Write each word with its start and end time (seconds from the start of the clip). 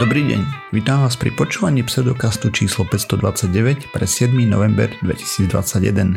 Dobrý 0.00 0.24
deň, 0.24 0.72
vítam 0.72 1.04
vás 1.04 1.20
pri 1.20 1.28
počúvaní 1.36 1.84
pseudokastu 1.84 2.48
číslo 2.48 2.88
529 2.88 3.92
pre 3.92 4.08
7. 4.08 4.32
november 4.48 4.88
2021. 5.04 6.16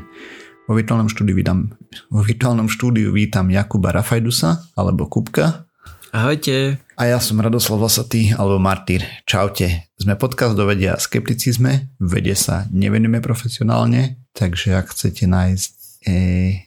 Vo 0.63 0.73
virtuálnom 0.79 1.11
štúdiu 1.11 1.35
vítam, 1.35 1.75
vo 2.07 2.23
virtuálnom 2.23 2.71
štúdiu 2.71 3.11
vítam 3.11 3.51
Jakuba 3.51 3.91
Rafajdusa 3.91 4.71
alebo 4.79 5.11
Kupka. 5.11 5.67
Ahojte. 6.15 6.79
A 6.95 7.11
ja 7.11 7.19
som 7.19 7.43
Radoslav 7.43 7.83
Vlasatý 7.83 8.31
alebo 8.31 8.55
Martyr. 8.55 9.03
Čaute. 9.27 9.91
Sme 9.99 10.15
podcast 10.15 10.55
do 10.55 10.63
vedia 10.63 10.95
a 10.95 11.01
skepticizme. 11.01 11.91
Vede 11.99 12.39
sa 12.39 12.71
nevenujeme 12.71 13.19
profesionálne, 13.19 14.23
takže 14.31 14.79
ak 14.79 14.95
chcete 14.95 15.27
nájsť 15.27 15.84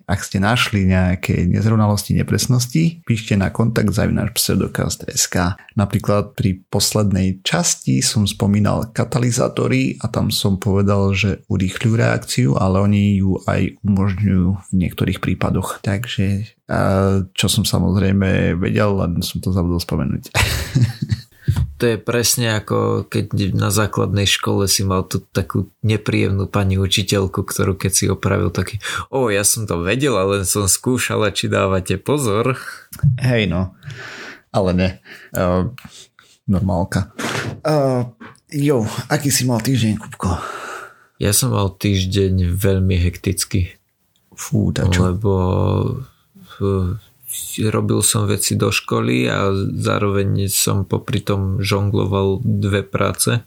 Ak 0.08 0.24
ste 0.26 0.42
našli 0.42 0.88
nejaké 0.88 1.46
nezrovnalosti, 1.46 2.16
nepresnosti, 2.16 3.04
píšte 3.06 3.38
na 3.38 3.54
kontakt 3.54 3.94
pseudokast.sk. 3.94 5.36
Napríklad 5.78 6.34
pri 6.34 6.64
poslednej 6.66 7.44
časti 7.46 8.02
som 8.02 8.26
spomínal 8.26 8.90
katalizátory 8.90 10.00
a 10.02 10.10
tam 10.10 10.34
som 10.34 10.58
povedal, 10.58 11.14
že 11.14 11.46
urýchľujú 11.46 11.94
reakciu, 11.94 12.48
ale 12.58 12.82
oni 12.82 13.22
ju 13.22 13.38
aj 13.46 13.78
umožňujú 13.84 14.46
v 14.58 14.70
niektorých 14.74 15.22
prípadoch. 15.22 15.84
Takže 15.86 16.56
čo 17.32 17.46
som 17.46 17.64
samozrejme 17.64 18.58
vedel, 18.58 18.90
len 18.98 19.22
som 19.22 19.38
to 19.38 19.54
zabudol 19.54 19.80
spomenúť. 19.80 20.34
To 21.78 21.84
je 21.86 21.96
presne 21.96 22.58
ako 22.58 23.06
keď 23.06 23.54
na 23.54 23.70
základnej 23.70 24.26
škole 24.26 24.66
si 24.66 24.82
mal 24.82 25.06
tú 25.06 25.22
takú 25.22 25.70
nepríjemnú 25.86 26.50
pani 26.50 26.74
učiteľku, 26.74 27.46
ktorú 27.46 27.78
keď 27.78 27.92
si 27.94 28.04
opravil 28.10 28.50
taký, 28.50 28.82
o 29.14 29.30
ja 29.30 29.46
som 29.46 29.62
to 29.62 29.78
vedel, 29.86 30.18
ale 30.18 30.42
som 30.42 30.66
skúšala, 30.66 31.30
či 31.30 31.46
dávate 31.46 31.94
pozor. 31.94 32.58
Hej 33.22 33.46
no, 33.46 33.78
ale 34.50 34.70
ne. 34.74 34.88
Uh, 35.30 35.70
normálka. 36.50 37.14
Uh, 37.62 38.10
jo, 38.50 38.82
aký 39.06 39.30
si 39.30 39.46
mal 39.46 39.62
týždeň, 39.62 40.02
Kupko? 40.02 40.34
Ja 41.22 41.30
som 41.30 41.54
mal 41.54 41.74
týždeň 41.74 42.58
veľmi 42.58 42.98
hektický. 42.98 43.74
Fú, 44.34 44.70
čo? 44.70 44.86
Lebo 45.02 45.34
robil 47.66 48.00
som 48.06 48.30
veci 48.30 48.54
do 48.54 48.70
školy 48.70 49.26
a 49.26 49.50
zároveň 49.74 50.46
som 50.46 50.86
popri 50.86 51.18
tom 51.18 51.58
žongloval 51.58 52.42
dve 52.42 52.86
práce. 52.86 53.42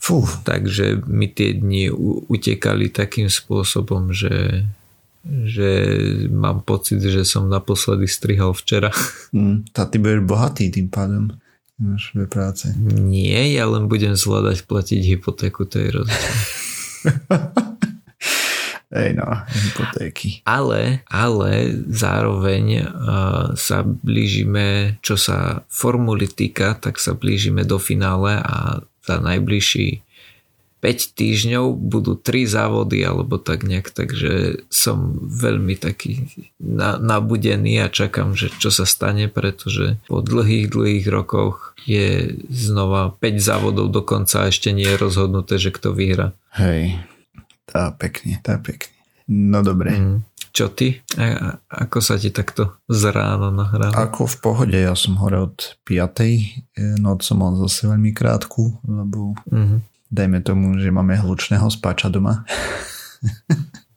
Fú. 0.00 0.24
Takže 0.24 1.04
mi 1.04 1.28
tie 1.28 1.58
dni 1.58 1.92
utekali 2.30 2.88
takým 2.88 3.28
spôsobom, 3.28 4.16
že, 4.16 4.64
že 5.26 5.70
mám 6.32 6.64
pocit, 6.64 7.04
že 7.04 7.26
som 7.26 7.50
naposledy 7.50 8.08
strihal 8.08 8.56
včera. 8.56 8.90
Mm, 9.30 9.62
tá 9.70 9.86
ty 9.86 10.02
budeš 10.02 10.26
bohatý 10.26 10.74
tým 10.74 10.90
pádom. 10.90 11.30
Máš 11.78 12.10
dve 12.18 12.26
práce. 12.26 12.66
Nie, 12.82 13.54
ja 13.54 13.62
len 13.70 13.86
budem 13.86 14.18
zvládať 14.18 14.66
platiť 14.66 15.06
hypotéku, 15.06 15.70
to 15.70 15.78
je 15.78 15.88
rozdiel. 15.94 16.36
Ej 19.00 19.16
no, 19.16 19.28
hypotéky. 19.48 20.44
Ale, 20.44 21.00
ale 21.08 21.72
zároveň 21.88 22.84
uh, 22.84 23.56
sa 23.56 23.80
blížime, 23.82 25.00
čo 25.00 25.16
sa 25.16 25.64
formuly 25.72 26.28
týka, 26.28 26.76
tak 26.76 27.00
sa 27.00 27.16
blížime 27.16 27.64
do 27.64 27.80
finále 27.80 28.36
a 28.36 28.84
za 29.00 29.16
najbližší 29.16 30.04
5 30.80 31.12
týždňov 31.12 31.76
budú 31.76 32.16
3 32.16 32.48
závody 32.48 33.04
alebo 33.04 33.36
tak 33.36 33.68
nejak, 33.68 33.92
takže 33.92 34.64
som 34.72 35.12
veľmi 35.28 35.76
taký 35.76 36.24
na, 36.56 36.96
nabudený 36.96 37.84
a 37.84 37.92
čakám, 37.92 38.32
že 38.32 38.48
čo 38.56 38.72
sa 38.72 38.88
stane, 38.88 39.28
pretože 39.28 40.00
po 40.08 40.24
dlhých, 40.24 40.72
dlhých 40.72 41.06
rokoch 41.12 41.76
je 41.84 42.32
znova 42.48 43.12
5 43.12 43.36
závodov 43.36 43.92
dokonca 43.92 44.48
a 44.48 44.48
ešte 44.48 44.72
nie 44.72 44.88
je 44.88 44.96
rozhodnuté, 44.96 45.60
že 45.60 45.68
kto 45.68 45.92
vyhra. 45.92 46.32
Hej, 46.56 46.96
tá 47.68 47.92
pekne, 47.92 48.40
tá 48.40 48.56
pekne. 48.56 48.99
No 49.30 49.62
dobre. 49.62 49.94
Mm. 49.94 50.18
Čo 50.50 50.74
ty? 50.74 50.98
A, 51.14 51.54
ako 51.70 52.02
sa 52.02 52.18
ti 52.18 52.34
takto 52.34 52.82
z 52.90 53.14
rána 53.14 53.54
nahrá? 53.54 53.94
Ako 53.94 54.26
v 54.26 54.36
pohode, 54.42 54.74
ja 54.74 54.98
som 54.98 55.14
hore 55.22 55.38
od 55.38 55.78
5. 55.86 56.98
Noc 56.98 57.22
som 57.22 57.38
mal 57.38 57.54
zase 57.54 57.86
veľmi 57.86 58.10
krátku, 58.10 58.82
lebo 58.82 59.38
mm-hmm. 59.46 59.80
dajme 60.10 60.38
tomu, 60.42 60.74
že 60.82 60.90
máme 60.90 61.14
hlučného 61.14 61.70
spáča 61.70 62.10
doma. 62.10 62.42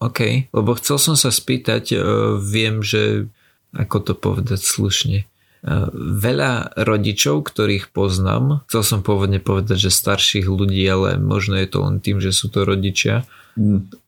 OK, 0.06 0.52
lebo 0.54 0.78
chcel 0.78 1.02
som 1.02 1.16
sa 1.18 1.34
spýtať, 1.34 1.98
uh, 1.98 2.38
viem, 2.38 2.86
že 2.86 3.26
ako 3.74 3.98
to 4.06 4.14
povedať 4.14 4.62
slušne, 4.62 5.26
uh, 5.26 5.90
veľa 5.96 6.78
rodičov, 6.78 7.50
ktorých 7.50 7.90
poznám, 7.90 8.62
chcel 8.70 8.84
som 8.86 9.00
pôvodne 9.02 9.42
povedať, 9.42 9.90
že 9.90 9.96
starších 9.96 10.46
ľudí, 10.46 10.86
ale 10.86 11.18
možno 11.18 11.58
je 11.58 11.66
to 11.66 11.82
len 11.82 11.98
tým, 11.98 12.22
že 12.22 12.30
sú 12.30 12.54
to 12.54 12.62
rodičia, 12.62 13.26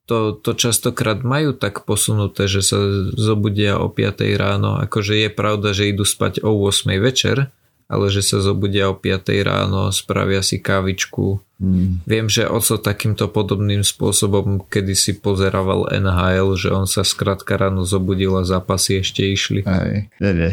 to, 0.06 0.38
to 0.38 0.54
častokrát 0.54 1.26
majú 1.26 1.58
tak 1.58 1.82
posunuté, 1.84 2.46
že 2.46 2.62
sa 2.62 2.78
zobudia 3.18 3.82
o 3.82 3.90
5 3.90 4.22
ráno. 4.38 4.78
Akože 4.78 5.18
je 5.18 5.30
pravda, 5.34 5.74
že 5.74 5.90
idú 5.90 6.06
spať 6.06 6.46
o 6.46 6.54
8 6.54 6.94
večer, 7.02 7.50
ale 7.86 8.10
že 8.10 8.26
sa 8.26 8.42
zobudia 8.42 8.90
o 8.90 8.98
5 8.98 9.30
ráno, 9.46 9.94
spravia 9.94 10.42
si 10.42 10.58
kávičku. 10.58 11.38
Mm. 11.56 12.04
Viem, 12.04 12.28
že 12.28 12.52
oco 12.52 12.76
takýmto 12.76 13.32
podobným 13.32 13.80
spôsobom 13.80 14.68
kedy 14.68 14.92
si 14.92 15.16
pozeraval 15.16 15.88
NHL, 15.88 16.60
že 16.60 16.70
on 16.74 16.84
sa 16.84 17.08
skrátka 17.08 17.56
ráno 17.56 17.88
zobudil 17.88 18.36
a 18.36 18.44
zápasy 18.44 19.00
ešte 19.00 19.24
išli. 19.24 19.64
Aj, 19.64 20.12
nie, 20.20 20.34
nie, 20.36 20.52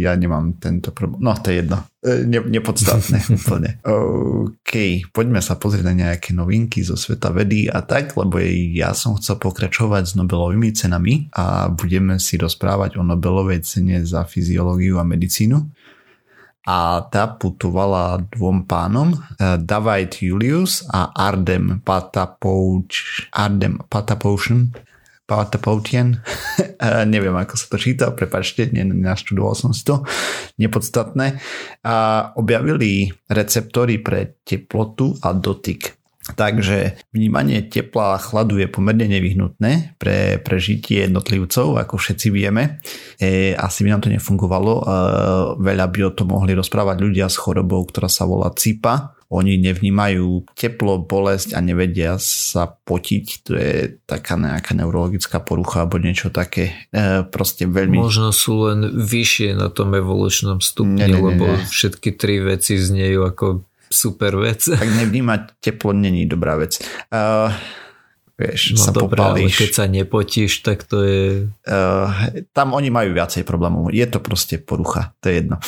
ja 0.00 0.16
nemám 0.16 0.56
tento 0.56 0.96
problém. 0.96 1.20
No, 1.20 1.36
to 1.36 1.52
je 1.52 1.60
jedno. 1.60 1.84
E, 2.00 2.24
ne, 2.24 2.40
nepodstatné 2.40 3.20
úplne. 3.36 3.84
OK, 3.84 5.04
poďme 5.12 5.44
sa 5.44 5.60
pozrieť 5.60 5.84
na 5.84 6.08
nejaké 6.08 6.32
novinky 6.32 6.80
zo 6.80 6.96
sveta 6.96 7.28
vedy 7.36 7.68
a 7.68 7.84
tak, 7.84 8.16
lebo 8.16 8.40
ja 8.72 8.96
som 8.96 9.20
chcel 9.20 9.36
pokračovať 9.36 10.02
s 10.08 10.16
Nobelovými 10.16 10.72
cenami 10.72 11.28
a 11.36 11.68
budeme 11.68 12.16
si 12.16 12.40
rozprávať 12.40 12.96
o 12.96 13.04
Nobelovej 13.04 13.60
cene 13.60 14.00
za 14.08 14.24
fyziológiu 14.24 14.96
a 14.96 15.04
medicínu 15.04 15.79
a 16.70 17.02
tá 17.10 17.26
putovala 17.26 18.22
dvom 18.30 18.62
pánom, 18.70 19.10
eh, 19.10 19.58
David 19.58 20.22
Julius 20.22 20.86
a 20.86 21.10
Ardem 21.10 21.82
Patapouch, 21.82 23.26
Ardem 23.34 23.82
Patapouchen, 23.90 24.70
Patapoutian, 25.26 26.18
eh, 26.58 27.04
neviem 27.06 27.34
ako 27.34 27.54
sa 27.58 27.66
to 27.70 27.78
číta, 27.78 28.04
prepačte, 28.14 28.70
nenaštudoval 28.70 29.54
som 29.58 29.70
si 29.74 29.82
to, 29.82 30.06
nepodstatné, 30.62 31.42
a 31.86 31.94
objavili 32.38 33.10
receptory 33.26 33.98
pre 33.98 34.38
teplotu 34.46 35.18
a 35.26 35.34
dotyk. 35.34 35.99
Takže 36.36 37.00
vnímanie 37.10 37.66
tepla 37.66 38.16
a 38.16 38.22
chladu 38.22 38.58
je 38.60 38.68
pomerne 38.70 39.06
nevyhnutné 39.06 39.96
pre 39.96 40.38
prežitie 40.42 41.06
jednotlivcov, 41.08 41.78
ako 41.80 41.94
všetci 41.96 42.28
vieme. 42.30 42.82
E, 43.20 43.52
asi 43.54 43.86
by 43.86 43.96
nám 43.96 44.02
to 44.06 44.12
nefungovalo. 44.12 44.72
E, 44.80 44.84
veľa 45.58 45.86
by 45.90 46.00
o 46.06 46.14
tom 46.14 46.34
mohli 46.34 46.54
rozprávať 46.54 46.96
ľudia 47.00 47.26
s 47.26 47.40
chorobou, 47.40 47.82
ktorá 47.86 48.08
sa 48.10 48.26
volá 48.26 48.52
CIPA. 48.54 49.16
Oni 49.30 49.62
nevnímajú 49.62 50.50
teplo, 50.58 51.06
bolesť 51.06 51.54
a 51.54 51.62
nevedia 51.62 52.18
sa 52.18 52.66
potiť. 52.66 53.26
To 53.46 53.52
je 53.54 54.02
taká 54.02 54.34
nejaká 54.34 54.74
neurologická 54.74 55.38
porucha 55.38 55.86
alebo 55.86 56.02
niečo 56.02 56.34
také. 56.34 56.90
E, 56.90 57.22
proste 57.30 57.70
veľmi... 57.70 57.94
Možno 57.94 58.34
sú 58.34 58.66
len 58.66 58.90
vyššie 58.90 59.54
na 59.54 59.70
tom 59.70 59.94
evolučnom 59.94 60.58
stupni, 60.58 61.06
ne, 61.06 61.14
ne, 61.14 61.14
ne, 61.14 61.22
lebo 61.22 61.46
všetky 61.62 62.18
tri 62.18 62.42
veci 62.42 62.74
znejú 62.74 63.22
ako 63.22 63.69
super 63.90 64.38
vec. 64.38 64.62
Tak 64.70 64.86
nevnímať 64.86 65.58
teplo 65.58 65.90
není 65.90 66.24
dobrá 66.30 66.54
vec. 66.56 66.78
Uh, 67.10 67.50
vieš, 68.38 68.78
no 68.78 68.80
sa 68.80 68.94
dobré, 68.94 69.18
popálíš. 69.18 69.50
ale 69.50 69.58
keď 69.58 69.70
sa 69.74 69.84
nepotíš, 69.90 70.52
tak 70.62 70.86
to 70.86 71.02
je... 71.02 71.50
Uh, 71.66 72.08
tam 72.54 72.72
oni 72.72 72.88
majú 72.88 73.10
viacej 73.12 73.42
problémov. 73.42 73.90
Je 73.90 74.06
to 74.06 74.22
proste 74.22 74.62
porucha, 74.62 75.12
to 75.20 75.28
je 75.28 75.44
jedno. 75.44 75.58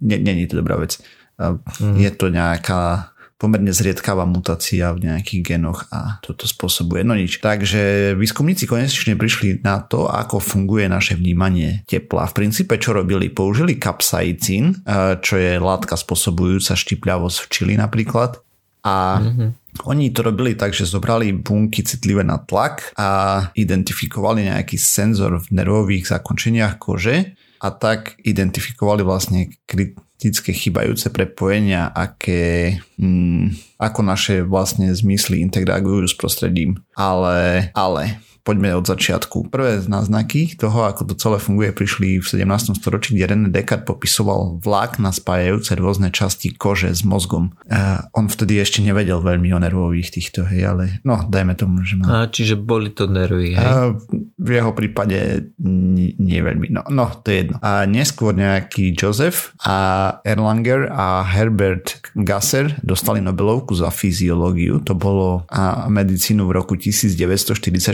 Není 0.00 0.46
to 0.46 0.62
dobrá 0.62 0.78
vec. 0.78 0.96
Uh, 1.36 1.58
mm. 1.82 1.96
Je 1.98 2.10
to 2.14 2.30
nejaká 2.30 3.12
pomerne 3.40 3.72
zriedkavá 3.72 4.28
mutácia 4.28 4.92
v 4.92 5.08
nejakých 5.08 5.56
genoch 5.56 5.88
a 5.88 6.20
toto 6.20 6.44
spôsobuje. 6.44 7.00
No 7.08 7.16
nič. 7.16 7.40
Takže 7.40 8.12
výskumníci 8.12 8.68
konečne 8.68 9.16
prišli 9.16 9.64
na 9.64 9.80
to, 9.80 10.04
ako 10.12 10.44
funguje 10.44 10.84
naše 10.92 11.16
vnímanie 11.16 11.80
tepla. 11.88 12.28
V 12.28 12.36
princípe 12.36 12.76
čo 12.76 12.92
robili? 12.92 13.32
Použili 13.32 13.80
kapsaicín, 13.80 14.84
eh, 14.84 15.16
čo 15.24 15.40
je 15.40 15.56
látka 15.56 15.96
spôsobujúca 15.96 16.76
štipľavosť 16.76 17.38
v 17.40 17.46
čili 17.48 17.72
napríklad. 17.80 18.36
A 18.80 19.20
mm-hmm. 19.20 19.48
oni 19.88 20.08
to 20.12 20.20
robili 20.24 20.56
tak, 20.56 20.72
že 20.72 20.88
zobrali 20.88 21.36
bunky 21.36 21.84
citlivé 21.84 22.24
na 22.24 22.40
tlak 22.40 22.96
a 22.96 23.44
identifikovali 23.52 24.48
nejaký 24.48 24.80
senzor 24.80 25.36
v 25.36 25.46
nervových 25.52 26.16
zakončeniach 26.16 26.80
kože 26.80 27.36
a 27.60 27.68
tak 27.68 28.16
identifikovali 28.24 29.04
vlastne 29.04 29.52
kritické 29.68 30.56
chybajúce 30.56 31.12
prepojenia, 31.12 31.92
aké, 31.92 32.80
mm, 32.96 33.76
ako 33.76 34.00
naše 34.00 34.40
vlastne 34.42 34.88
zmysly 34.92 35.44
interagujú 35.44 36.08
s 36.08 36.16
prostredím. 36.16 36.80
Ale, 36.96 37.68
ale 37.76 38.20
poďme 38.50 38.72
od 38.74 38.88
začiatku. 38.88 39.52
Prvé 39.52 39.84
náznaky 39.84 40.56
toho, 40.56 40.88
ako 40.88 41.12
to 41.12 41.14
celé 41.14 41.38
funguje, 41.38 41.70
prišli 41.76 42.18
v 42.18 42.26
17. 42.26 42.74
storočí, 42.76 43.14
kde 43.14 43.30
René 43.30 43.48
Descartes 43.52 43.86
popisoval 43.86 44.58
vlákna 44.58 45.12
spájajúce 45.12 45.76
rôzne 45.76 46.08
časti 46.10 46.50
kože 46.50 46.90
s 46.90 47.04
mozgom. 47.04 47.54
Uh, 47.68 48.02
on 48.16 48.26
vtedy 48.26 48.58
ešte 48.58 48.80
nevedel 48.80 49.20
veľmi 49.20 49.52
o 49.52 49.60
nervových 49.60 50.10
týchto, 50.16 50.48
hej, 50.48 50.66
ale 50.66 50.84
no, 51.06 51.22
dajme 51.28 51.54
tomu, 51.54 51.84
že 51.84 52.00
má. 52.00 52.24
A 52.24 52.32
čiže 52.32 52.56
boli 52.56 52.90
to 52.90 53.06
nervy, 53.06 53.54
hej? 53.54 53.68
Uh, 53.68 54.00
v 54.40 54.56
jeho 54.56 54.72
prípade 54.72 55.52
nie, 55.60 56.16
nie 56.16 56.40
veľmi. 56.40 56.72
No, 56.72 56.88
no, 56.88 57.12
to 57.20 57.28
je 57.28 57.36
jedno. 57.44 57.60
A 57.60 57.84
neskôr 57.84 58.32
nejaký 58.32 58.96
Joseph 58.96 59.52
a 59.60 60.18
Erlanger 60.24 60.88
a 60.88 61.20
Herbert 61.20 62.00
Gasser 62.16 62.72
dostali 62.80 63.20
Nobelovku 63.20 63.76
za 63.76 63.92
fyziológiu. 63.92 64.80
To 64.88 64.96
bolo 64.96 65.44
a 65.52 65.92
medicínu 65.92 66.48
v 66.48 66.56
roku 66.56 66.74
1944 66.80 67.92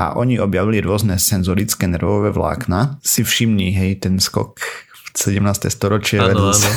a 0.00 0.16
oni 0.16 0.40
objavili 0.40 0.80
rôzne 0.80 1.20
senzorické 1.20 1.84
nervové 1.84 2.32
vlákna. 2.32 2.96
Si 3.04 3.20
všimni, 3.20 3.76
hej, 3.76 4.00
ten 4.00 4.16
skok 4.16 4.56
v 4.60 5.36
17. 5.36 5.68
storočie 5.68 6.24
ano, 6.24 6.56
ano. 6.56 6.70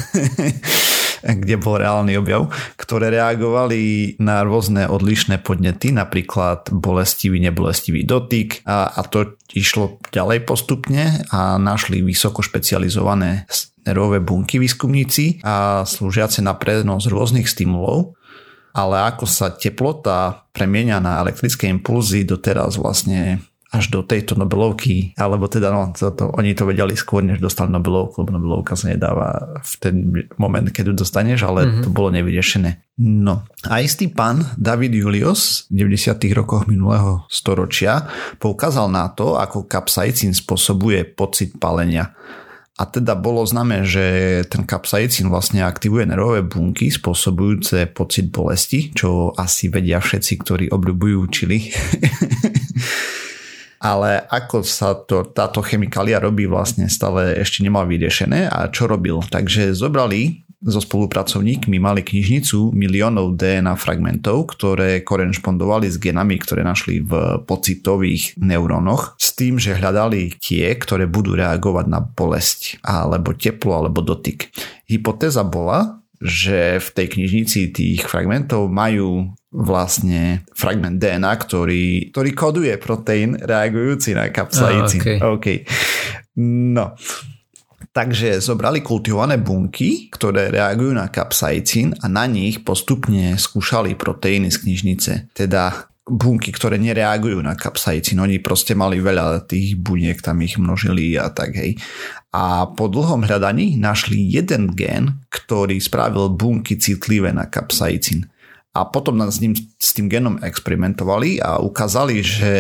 kde 1.24 1.56
bol 1.60 1.80
reálny 1.80 2.16
objav, 2.19 2.51
ktoré 2.80 3.12
reagovali 3.13 4.16
na 4.21 4.44
rôzne 4.44 4.88
odlišné 4.88 5.42
podnety, 5.44 5.92
napríklad 5.92 6.71
bolestivý, 6.71 7.39
nebolestivý 7.42 8.04
dotyk 8.06 8.63
a, 8.63 8.89
a 8.94 9.01
to 9.07 9.36
išlo 9.54 9.98
ďalej 10.13 10.45
postupne 10.45 11.25
a 11.33 11.57
našli 11.57 12.06
vysoko 12.06 12.45
špecializované 12.45 13.50
nervové 13.89 14.21
bunky 14.21 14.62
výskumníci 14.62 15.42
a 15.42 15.88
slúžiace 15.88 16.45
na 16.45 16.54
prenos 16.54 17.10
rôznych 17.10 17.50
stimulov. 17.50 18.13
Ale 18.69 19.01
ako 19.01 19.25
sa 19.25 19.50
teplota 19.50 20.45
premieňa 20.54 21.01
na 21.01 21.18
elektrické 21.25 21.66
impulzy 21.66 22.21
doteraz 22.21 22.77
vlastne 22.77 23.42
až 23.69 23.94
do 23.94 24.01
tejto 24.01 24.33
Nobelovky, 24.33 25.13
alebo 25.13 25.45
teda 25.45 25.69
no, 25.69 25.94
to, 25.94 26.10
to, 26.18 26.33
oni 26.33 26.57
to 26.57 26.66
vedeli 26.66 26.98
skôr, 26.98 27.21
než 27.21 27.38
dostali 27.38 27.69
Nobelovku, 27.69 28.25
lebo 28.25 28.33
Nobelovka 28.33 28.74
sa 28.74 28.89
nedáva 28.89 29.62
v 29.62 29.74
ten 29.77 29.95
moment, 30.42 30.74
keď 30.74 30.89
ju 30.89 30.94
dostaneš, 30.98 31.45
ale 31.45 31.69
mm-hmm. 31.69 31.83
to 31.86 31.89
bolo 31.94 32.10
nevyriešené. 32.10 32.98
No 33.00 33.45
a 33.69 33.80
istý 33.80 34.10
pán 34.10 34.42
David 34.57 34.98
Julius 34.98 35.69
v 35.69 35.86
90. 35.86 36.18
rokoch 36.33 36.66
minulého 36.66 37.30
storočia 37.30 38.10
poukázal 38.42 38.89
na 38.89 39.07
to, 39.13 39.38
ako 39.38 39.69
kapsaicín 39.69 40.33
spôsobuje 40.33 41.06
pocit 41.06 41.54
palenia. 41.62 42.18
A 42.80 42.88
teda 42.88 43.12
bolo 43.12 43.44
známe, 43.44 43.83
že 43.83 44.39
ten 44.48 44.63
kapsaicín 44.63 45.27
vlastne 45.27 45.68
aktivuje 45.68 46.07
nervové 46.07 46.48
bunky 46.48 46.88
spôsobujúce 46.88 47.92
pocit 47.92 48.31
bolesti, 48.31 48.95
čo 48.95 49.36
asi 49.36 49.68
vedia 49.68 50.00
všetci, 50.00 50.33
ktorí 50.39 50.66
obľúbujú 50.71 51.19
čili. 51.27 51.69
Ale 53.80 54.28
ako 54.28 54.64
sa 54.68 54.92
to, 54.96 55.24
táto 55.24 55.64
chemikália 55.64 56.20
robí 56.20 56.44
vlastne 56.46 56.92
stále 56.92 57.40
ešte 57.40 57.64
nemal 57.64 57.88
vyriešené 57.88 58.52
a 58.52 58.68
čo 58.68 58.92
robil. 58.92 59.24
Takže 59.24 59.72
zobrali 59.72 60.44
so 60.60 60.84
spolupracovníkmi 60.84 61.80
mali 61.80 62.04
knižnicu 62.04 62.76
miliónov 62.76 63.40
DNA 63.40 63.80
fragmentov, 63.80 64.52
ktoré 64.52 65.08
korešpondovali 65.08 65.88
s 65.88 65.96
genami, 65.96 66.36
ktoré 66.36 66.68
našli 66.68 67.00
v 67.00 67.44
pocitových 67.48 68.36
neurónoch, 68.36 69.16
s 69.16 69.31
tým, 69.40 69.56
že 69.56 69.80
hľadali 69.80 70.36
tie, 70.36 70.76
ktoré 70.76 71.08
budú 71.08 71.40
reagovať 71.40 71.86
na 71.88 72.04
bolesť, 72.04 72.84
alebo 72.84 73.31
teplo, 73.31 73.80
alebo 73.80 74.04
dotyk. 74.04 74.52
Hypotéza 74.92 75.48
bola, 75.48 76.04
že 76.19 76.83
v 76.83 76.88
tej 76.92 77.07
knižnici 77.16 77.71
tých 77.71 78.04
fragmentov 78.04 78.68
majú 78.68 79.31
vlastne 79.50 80.45
fragment 80.54 81.00
DNA, 81.01 81.33
ktorý, 81.39 82.13
ktorý 82.13 82.31
koduje 82.36 82.74
proteín 82.77 83.39
reagujúci 83.39 84.13
na 84.13 84.30
kapsaicín. 84.30 85.01
Oh, 85.24 85.39
okay. 85.39 85.57
okay. 85.57 85.57
No, 86.39 86.94
Takže 87.89 88.38
zobrali 88.38 88.86
kultivované 88.86 89.42
bunky, 89.42 90.13
ktoré 90.13 90.54
reagujú 90.54 90.94
na 90.94 91.10
kapsaicín 91.10 91.98
a 91.98 92.06
na 92.06 92.30
nich 92.30 92.62
postupne 92.62 93.33
skúšali 93.33 93.98
proteíny 93.98 94.54
z 94.54 94.57
knižnice. 94.62 95.12
Teda 95.33 95.89
bunky, 96.10 96.50
ktoré 96.50 96.82
nereagujú 96.82 97.38
na 97.40 97.54
kapsaicín. 97.54 98.20
Oni 98.20 98.42
proste 98.42 98.74
mali 98.74 98.98
veľa 98.98 99.46
tých 99.46 99.78
buniek, 99.78 100.18
tam 100.20 100.42
ich 100.42 100.58
množili 100.58 101.14
a 101.16 101.30
tak 101.30 101.54
hej. 101.54 101.78
A 102.34 102.70
po 102.70 102.90
dlhom 102.90 103.26
hľadaní 103.26 103.78
našli 103.78 104.18
jeden 104.18 104.74
gen, 104.74 105.22
ktorý 105.30 105.78
spravil 105.78 106.34
bunky 106.34 106.78
citlivé 106.82 107.30
na 107.30 107.46
kapsaicín. 107.46 108.30
A 108.70 108.86
potom 108.86 109.18
s, 109.26 109.42
ním, 109.42 109.58
s 109.58 109.98
tým 109.98 110.06
genom 110.10 110.38
experimentovali 110.42 111.42
a 111.42 111.58
ukázali, 111.58 112.22
že 112.22 112.56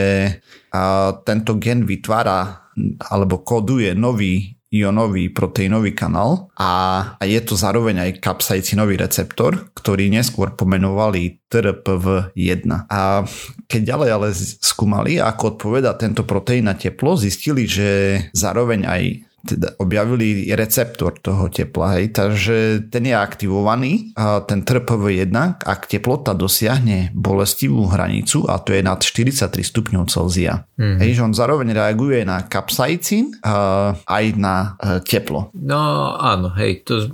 tento 1.25 1.57
gen 1.61 1.85
vytvára 1.85 2.69
alebo 3.13 3.45
koduje 3.45 3.93
nový 3.93 4.58
ionový 4.69 5.33
proteínový 5.33 5.97
kanál 5.97 6.53
a, 6.53 6.71
a 7.17 7.23
je 7.25 7.41
to 7.41 7.57
zároveň 7.57 8.05
aj 8.05 8.21
kapsaicinový 8.21 9.01
receptor, 9.01 9.73
ktorý 9.73 10.13
neskôr 10.13 10.53
pomenovali 10.53 11.41
TRPV1. 11.49 12.69
A 12.85 13.25
keď 13.65 13.81
ďalej 13.81 14.09
ale 14.13 14.29
skúmali, 14.61 15.17
ako 15.17 15.57
odpoveda 15.57 15.97
tento 15.97 16.21
proteín 16.21 16.69
na 16.69 16.77
teplo, 16.77 17.17
zistili, 17.17 17.65
že 17.65 18.21
zároveň 18.37 18.85
aj 18.85 19.28
teda 19.45 19.79
objavili 19.79 20.49
receptor 20.55 21.15
toho 21.19 21.47
tepla, 21.47 21.99
hej, 21.99 22.11
takže 22.15 22.87
ten 22.91 23.07
je 23.07 23.15
aktivovaný 23.15 24.11
a 24.15 24.43
ten 24.43 24.63
TRPV1, 24.63 25.35
ak 25.63 25.89
teplota 25.89 26.35
dosiahne 26.35 27.11
bolestivú 27.15 27.87
hranicu 27.87 28.45
a 28.47 28.59
to 28.59 28.75
je 28.75 28.81
nad 28.83 28.99
43 28.99 29.51
stupňov 29.63 30.03
Celzia. 30.11 30.67
Mm-hmm. 30.79 30.99
Hej, 31.03 31.11
že 31.19 31.21
on 31.23 31.33
zároveň 31.35 31.75
reaguje 31.75 32.23
na 32.23 32.43
kapsaicín 32.47 33.35
a 33.43 33.95
aj 34.07 34.25
na 34.39 34.79
e, 34.79 35.03
teplo. 35.03 35.51
No 35.55 36.15
áno, 36.15 36.51
hej, 36.55 36.87
to, 36.87 37.07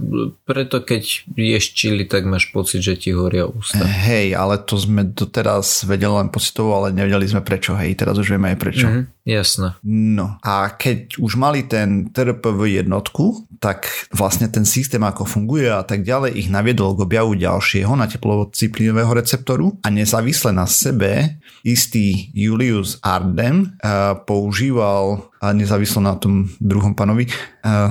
preto 0.45 0.85
keď 0.85 1.29
ješ 1.33 1.65
čili, 1.73 2.05
tak 2.05 2.25
máš 2.29 2.49
pocit, 2.53 2.81
že 2.85 2.97
ti 2.97 3.09
horia 3.13 3.49
ústa. 3.49 3.81
Hej, 3.81 4.37
ale 4.37 4.61
to 4.61 4.77
sme 4.77 5.05
doteraz 5.09 5.85
vedeli 5.89 6.13
len 6.13 6.29
pocitovo, 6.29 6.77
ale 6.77 6.93
nevedeli 6.93 7.25
sme 7.25 7.41
prečo, 7.41 7.73
hej, 7.77 7.97
teraz 7.97 8.17
už 8.17 8.37
vieme 8.37 8.53
aj 8.53 8.59
prečo. 8.61 8.87
Mm-hmm. 8.89 9.14
Jasné. 9.25 9.73
No 9.89 10.37
a 10.45 10.69
keď 10.77 11.17
už 11.17 11.33
mali 11.41 11.65
ten 11.65 12.13
TRPV 12.13 12.85
jednotku, 12.85 13.49
tak 13.57 13.89
vlastne 14.13 14.45
ten 14.53 14.69
systém 14.69 15.01
ako 15.01 15.25
funguje 15.25 15.65
a 15.65 15.81
tak 15.81 16.05
ďalej 16.05 16.37
ich 16.37 16.47
naviedol 16.53 16.93
k 16.93 17.09
objavu 17.09 17.33
ďalšieho 17.33 17.89
na 17.97 18.05
teplociplínového 18.05 19.09
receptoru 19.17 19.81
a 19.81 19.89
nezávisle 19.89 20.53
na 20.53 20.69
sebe 20.69 21.41
istý 21.65 22.29
Julius 22.37 23.01
Ardem 23.01 23.73
uh, 23.81 24.13
používal 24.29 25.33
a 25.41 25.49
nezávisle 25.57 26.05
na 26.05 26.13
tom 26.21 26.45
druhom 26.61 26.93
panovi 26.93 27.25
uh, 27.65 27.89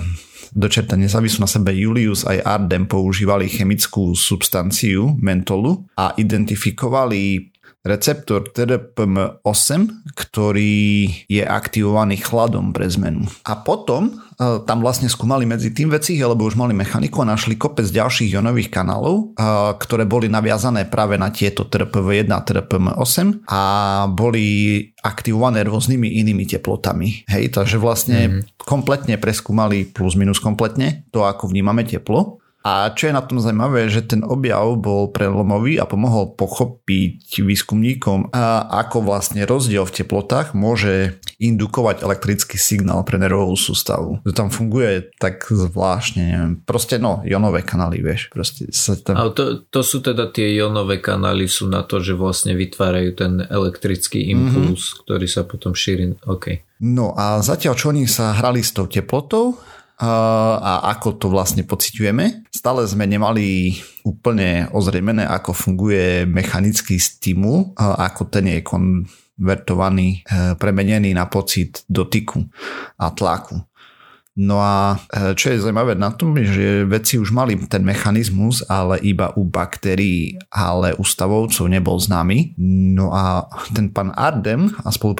dočerta 0.54 0.94
nezávislo 0.94 1.42
na 1.42 1.50
sebe 1.50 1.74
Julius 1.74 2.22
aj 2.22 2.46
Ardem 2.46 2.86
používali 2.86 3.50
chemickú 3.50 4.14
substanciu 4.14 5.18
mentolu 5.18 5.82
a 5.98 6.14
identifikovali 6.14 7.53
receptor 7.84 8.48
TRPM8, 8.48 9.70
ktorý 10.16 11.04
je 11.28 11.44
aktivovaný 11.44 12.16
chladom 12.24 12.72
pre 12.72 12.88
zmenu. 12.88 13.28
A 13.44 13.60
potom 13.60 14.08
e, 14.08 14.12
tam 14.64 14.80
vlastne 14.80 15.12
skúmali 15.12 15.44
medzi 15.44 15.68
tým 15.68 15.92
veci, 15.92 16.16
lebo 16.16 16.48
už 16.48 16.56
mali 16.56 16.72
mechaniku 16.72 17.20
a 17.20 17.28
našli 17.28 17.60
kopec 17.60 17.84
ďalších 17.84 18.32
ionových 18.32 18.72
kanálov, 18.72 19.36
e, 19.36 19.46
ktoré 19.76 20.08
boli 20.08 20.32
naviazané 20.32 20.88
práve 20.88 21.20
na 21.20 21.28
tieto 21.28 21.68
TRPV1 21.68 22.28
a 22.32 22.40
TRPM8 22.40 23.44
a 23.52 23.62
boli 24.08 24.80
aktivované 25.04 25.60
rôznymi 25.68 26.24
inými 26.24 26.48
teplotami. 26.48 27.28
Hej, 27.28 27.52
takže 27.52 27.76
vlastne 27.76 28.20
mm-hmm. 28.24 28.64
kompletne 28.64 29.20
preskúmali 29.20 29.92
plus 29.92 30.16
minus 30.16 30.40
kompletne 30.40 31.04
to, 31.12 31.28
ako 31.28 31.52
vnímame 31.52 31.84
teplo 31.84 32.40
a 32.64 32.88
čo 32.96 33.12
je 33.12 33.16
na 33.16 33.20
tom 33.20 33.44
zaujímavé, 33.44 33.92
že 33.92 34.00
ten 34.00 34.24
objav 34.24 34.80
bol 34.80 35.12
prelomový 35.12 35.76
a 35.76 35.84
pomohol 35.84 36.32
pochopiť 36.32 37.44
výskumníkom, 37.44 38.32
ako 38.72 39.04
vlastne 39.04 39.44
rozdiel 39.44 39.84
v 39.84 40.00
teplotách 40.00 40.56
môže 40.56 41.20
indukovať 41.36 42.00
elektrický 42.00 42.56
signál 42.56 43.04
pre 43.04 43.20
nervovú 43.20 43.52
sústavu. 43.52 44.24
To 44.24 44.32
tam 44.32 44.48
funguje 44.48 45.12
tak 45.20 45.44
zvláštne, 45.44 46.22
neviem. 46.24 46.52
Proste 46.64 46.96
no, 46.96 47.20
ionové 47.28 47.60
kanály, 47.60 48.00
vieš. 48.00 48.32
Proste 48.32 48.72
sa 48.72 48.96
tam... 48.96 49.20
Ale 49.20 49.36
to, 49.36 49.68
to 49.68 49.84
sú 49.84 50.00
teda 50.00 50.32
tie 50.32 50.56
ionové 50.56 51.04
kanály 51.04 51.44
sú 51.44 51.68
na 51.68 51.84
to, 51.84 52.00
že 52.00 52.16
vlastne 52.16 52.56
vytvárajú 52.56 53.10
ten 53.12 53.44
elektrický 53.44 54.32
impuls, 54.32 54.88
mm-hmm. 54.88 55.00
ktorý 55.04 55.26
sa 55.28 55.44
potom 55.44 55.76
šíri. 55.76 56.16
OK. 56.24 56.64
No 56.80 57.12
a 57.12 57.44
zatiaľ, 57.44 57.76
čo 57.76 57.92
oni 57.92 58.08
sa 58.08 58.32
hrali 58.32 58.64
s 58.64 58.72
tou 58.72 58.88
teplotou, 58.88 59.60
a 60.04 60.92
ako 60.96 61.08
to 61.16 61.26
vlastne 61.32 61.64
pociťujeme. 61.64 62.48
Stále 62.52 62.84
sme 62.84 63.08
nemali 63.08 63.76
úplne 64.04 64.68
ozrejmené, 64.70 65.24
ako 65.24 65.56
funguje 65.56 66.28
mechanický 66.28 67.00
stimul, 67.00 67.72
ako 67.76 68.28
ten 68.28 68.52
je 68.52 68.60
konvertovaný, 68.60 70.22
e, 70.22 70.54
premenený 70.60 71.16
na 71.16 71.26
pocit 71.26 71.82
dotyku 71.88 72.44
a 73.00 73.10
tlaku. 73.10 73.58
No 74.34 74.58
a 74.58 74.98
e, 75.14 75.38
čo 75.38 75.54
je 75.54 75.62
zaujímavé 75.62 75.94
na 75.94 76.10
tom, 76.10 76.34
že 76.34 76.82
vedci 76.90 77.22
už 77.22 77.30
mali 77.30 77.54
ten 77.70 77.86
mechanizmus, 77.86 78.66
ale 78.66 78.98
iba 79.06 79.30
u 79.38 79.46
baktérií, 79.46 80.34
ale 80.50 80.90
u 80.98 81.06
stavovcov 81.06 81.70
nebol 81.70 82.02
známy. 82.02 82.58
No 82.58 83.14
a 83.14 83.46
ten 83.70 83.94
pán 83.94 84.10
Ardem 84.10 84.74
a 84.82 84.90
spolu, 84.90 85.14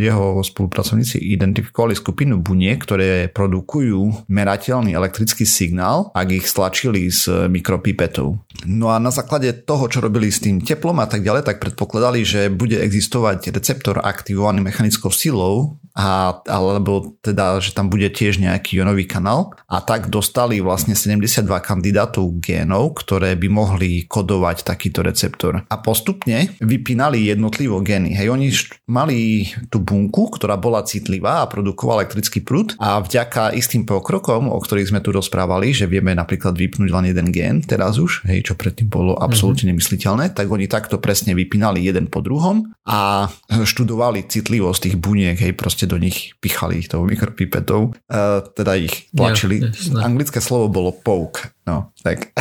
jeho 0.00 0.40
spolupracovníci 0.40 1.20
identifikovali 1.20 1.92
skupinu 1.92 2.40
buniek, 2.40 2.80
ktoré 2.80 3.28
produkujú 3.28 4.28
merateľný 4.32 4.96
elektrický 4.96 5.44
signál, 5.44 6.08
ak 6.16 6.28
ich 6.32 6.48
stlačili 6.48 7.12
s 7.12 7.28
mikropipetou. 7.28 8.40
No 8.64 8.88
a 8.88 8.96
na 8.96 9.12
základe 9.12 9.52
toho, 9.68 9.84
čo 9.92 10.00
robili 10.00 10.32
s 10.32 10.40
tým 10.40 10.64
teplom 10.64 10.96
a 10.96 11.04
tak 11.04 11.20
ďalej, 11.20 11.44
tak 11.44 11.60
predpokladali, 11.60 12.24
že 12.24 12.48
bude 12.48 12.80
existovať 12.80 13.52
receptor 13.52 14.00
aktivovaný 14.00 14.64
mechanickou 14.64 15.12
silou, 15.12 15.76
a, 15.94 16.38
alebo 16.50 17.14
teda, 17.22 17.62
že 17.62 17.70
tam 17.70 17.86
bude 17.86 18.10
tiež 18.10 18.42
nejaký 18.42 18.82
ionový 18.82 19.06
kanál 19.06 19.54
a 19.70 19.78
tak 19.78 20.10
dostali 20.10 20.58
vlastne 20.58 20.98
72 20.98 21.46
kandidátov 21.62 22.42
génov, 22.42 22.98
ktoré 22.98 23.38
by 23.38 23.48
mohli 23.48 24.02
kodovať 24.10 24.66
takýto 24.66 25.06
receptor. 25.06 25.62
A 25.70 25.76
postupne 25.78 26.50
vypínali 26.58 27.30
jednotlivo 27.30 27.78
gény. 27.78 28.10
Hej, 28.18 28.28
oni 28.34 28.48
mali 28.90 29.48
tú 29.70 29.78
bunku, 29.78 30.34
ktorá 30.34 30.58
bola 30.58 30.82
citlivá 30.82 31.46
a 31.46 31.50
produkovala 31.50 32.04
elektrický 32.04 32.42
prúd 32.42 32.74
a 32.82 32.98
vďaka 32.98 33.54
istým 33.54 33.86
pokrokom, 33.86 34.50
o 34.50 34.58
ktorých 34.58 34.90
sme 34.90 35.00
tu 35.00 35.14
rozprávali, 35.14 35.70
že 35.70 35.86
vieme 35.86 36.12
napríklad 36.12 36.58
vypnúť 36.58 36.90
len 36.90 37.14
jeden 37.14 37.28
gén 37.30 37.56
teraz 37.62 37.96
už, 38.02 38.26
hej, 38.28 38.50
čo 38.50 38.58
predtým 38.58 38.90
bolo 38.90 39.16
absolútne 39.16 39.70
mm-hmm. 39.70 39.78
nemysliteľné, 39.78 40.24
tak 40.34 40.50
oni 40.50 40.66
takto 40.66 40.98
presne 40.98 41.32
vypínali 41.32 41.80
jeden 41.86 42.10
po 42.10 42.20
druhom 42.20 42.74
a 42.84 43.30
študovali 43.48 44.26
citlivosť 44.28 44.90
tých 44.90 44.96
buniek, 45.00 45.38
hej, 45.38 45.56
proste 45.56 45.83
proste 45.84 45.86
do 45.86 45.96
nich 45.96 46.32
pichali 46.40 46.78
ich 46.78 46.88
tou 46.88 47.04
mikropipetou, 47.04 47.92
uh, 47.92 48.40
teda 48.56 48.74
ich 48.74 49.10
tlačili. 49.12 49.60
Ja, 49.60 50.04
Anglické 50.04 50.40
slovo 50.40 50.68
bolo 50.68 50.92
poke, 50.92 51.52
no, 51.66 51.92
tak... 52.02 52.32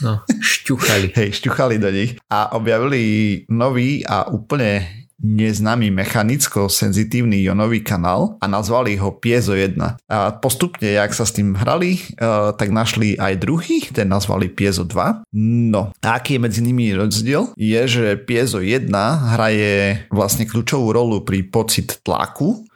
No, 0.00 0.20
šťuchali. 0.28 1.12
Hej, 1.18 1.40
šťuchali 1.40 1.80
do 1.80 1.88
nich. 1.88 2.20
A 2.28 2.52
objavili 2.52 3.44
nový 3.48 4.04
a 4.04 4.28
úplne 4.28 5.05
neznámy 5.16 5.88
mechanicko-senzitívny 5.96 7.40
ionový 7.40 7.80
kanál 7.80 8.36
a 8.40 8.44
nazvali 8.44 9.00
ho 9.00 9.16
Piezo 9.16 9.56
1. 9.56 9.80
A 9.80 10.36
postupne, 10.36 10.92
jak 10.92 11.16
sa 11.16 11.24
s 11.24 11.32
tým 11.32 11.56
hrali, 11.56 12.04
uh, 12.20 12.52
tak 12.52 12.68
našli 12.68 13.16
aj 13.16 13.40
druhý, 13.40 13.80
ten 13.88 14.12
nazvali 14.12 14.52
Piezo 14.52 14.84
2. 14.84 15.24
No, 15.72 15.92
a 16.04 16.08
aký 16.20 16.36
je 16.36 16.44
medzi 16.44 16.60
nimi 16.60 16.92
rozdiel? 16.92 17.56
Je, 17.56 17.80
že 17.88 18.20
Piezo 18.20 18.60
1 18.60 18.92
hraje 19.36 20.04
vlastne 20.12 20.44
kľúčovú 20.44 20.92
rolu 20.92 21.24
pri 21.24 21.48
pocit 21.48 22.04
tlaku, 22.04 22.68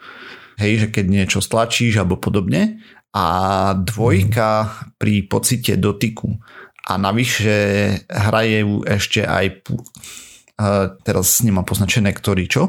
hej, 0.57 0.85
že 0.85 0.87
keď 0.89 1.05
niečo 1.09 1.41
stlačíš 1.45 2.01
alebo 2.01 2.17
podobne, 2.17 2.81
a 3.11 3.27
dvojka 3.75 4.71
pri 4.95 5.27
pocite 5.27 5.75
dotyku. 5.75 6.31
A 6.87 6.95
navyše 6.95 7.59
hraje 8.07 8.63
ešte 8.87 9.27
aj 9.27 9.67
teraz 11.07 11.41
nemám 11.41 11.65
poznačené 11.65 12.13
ktorý 12.13 12.45
čo, 12.51 12.63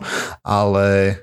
ale 0.45 1.21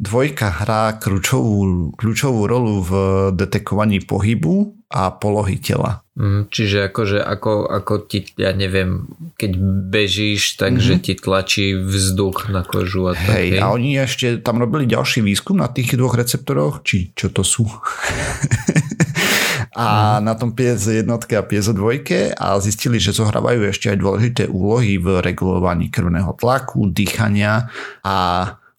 dvojka 0.00 0.64
hrá 0.64 0.96
kľúčovú, 0.96 1.92
kľúčovú 1.92 2.48
rolu 2.48 2.80
v 2.80 2.92
detekovaní 3.36 4.00
pohybu 4.00 4.80
a 4.90 5.12
polohy 5.14 5.60
tela. 5.60 6.02
Mm, 6.18 6.50
čiže 6.50 6.90
akože 6.90 7.22
ako, 7.22 7.68
ako 7.68 7.94
ti, 8.10 8.26
ja 8.34 8.50
neviem, 8.50 9.06
keď 9.38 9.56
bežíš, 9.92 10.58
takže 10.58 10.98
mm-hmm. 10.98 11.06
ti 11.06 11.12
tlačí 11.14 11.66
vzduch 11.78 12.50
na 12.50 12.66
kožu 12.66 13.08
a 13.08 13.14
tak. 13.14 13.38
Hej, 13.38 13.56
hej, 13.56 13.60
a 13.62 13.70
oni 13.70 13.90
ešte 14.02 14.26
tam 14.42 14.58
robili 14.58 14.90
ďalší 14.90 15.22
výskum 15.22 15.60
na 15.62 15.70
tých 15.70 15.94
dvoch 15.94 16.18
receptoroch, 16.18 16.82
či 16.82 17.14
čo 17.14 17.30
to 17.30 17.46
sú. 17.46 17.68
a 19.80 20.20
mm. 20.20 20.28
na 20.28 20.34
tom 20.36 20.52
piezo 20.52 20.92
jednotke 20.92 21.40
a 21.40 21.46
piezo 21.48 21.72
dvojke 21.72 22.36
a 22.36 22.60
zistili, 22.60 23.00
že 23.00 23.16
zohrávajú 23.16 23.64
ešte 23.64 23.88
aj 23.88 23.96
dôležité 23.96 24.42
úlohy 24.52 25.00
v 25.00 25.24
regulovaní 25.24 25.88
krvného 25.88 26.36
tlaku, 26.36 26.92
dýchania 26.92 27.72
a 28.04 28.16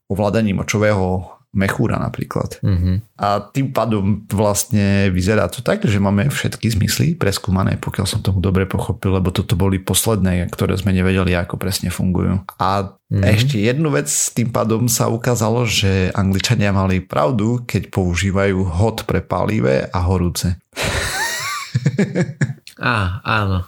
ovládaní 0.05 0.53
močového 0.53 1.40
mechúra 1.51 1.99
napríklad. 1.99 2.63
Mm-hmm. 2.63 3.19
A 3.19 3.43
tým 3.51 3.75
pádom 3.75 4.23
vlastne 4.31 5.11
vyzerá 5.11 5.51
to 5.51 5.59
tak, 5.59 5.83
že 5.83 5.99
máme 5.99 6.31
všetky 6.31 6.71
zmysly 6.71 7.19
preskúmané, 7.19 7.75
pokiaľ 7.75 8.07
som 8.07 8.23
tomu 8.23 8.39
dobre 8.39 8.63
pochopil, 8.63 9.19
lebo 9.19 9.35
toto 9.35 9.59
boli 9.59 9.83
posledné, 9.83 10.47
ktoré 10.47 10.79
sme 10.79 10.95
nevedeli, 10.95 11.35
ako 11.35 11.59
presne 11.59 11.91
fungujú. 11.91 12.39
A 12.55 12.95
mm-hmm. 12.95 13.23
ešte 13.27 13.59
jednu 13.59 13.91
vec 13.91 14.07
tým 14.07 14.49
pádom 14.49 14.87
sa 14.87 15.11
ukázalo, 15.11 15.67
že 15.67 16.15
Angličania 16.15 16.71
mali 16.71 17.03
pravdu, 17.03 17.67
keď 17.67 17.91
používajú 17.91 18.71
hot 18.71 19.03
pre 19.03 19.19
palivé 19.19 19.91
a 19.91 19.99
horúce. 20.07 20.55
Á, 22.79 23.19
áno, 23.25 23.67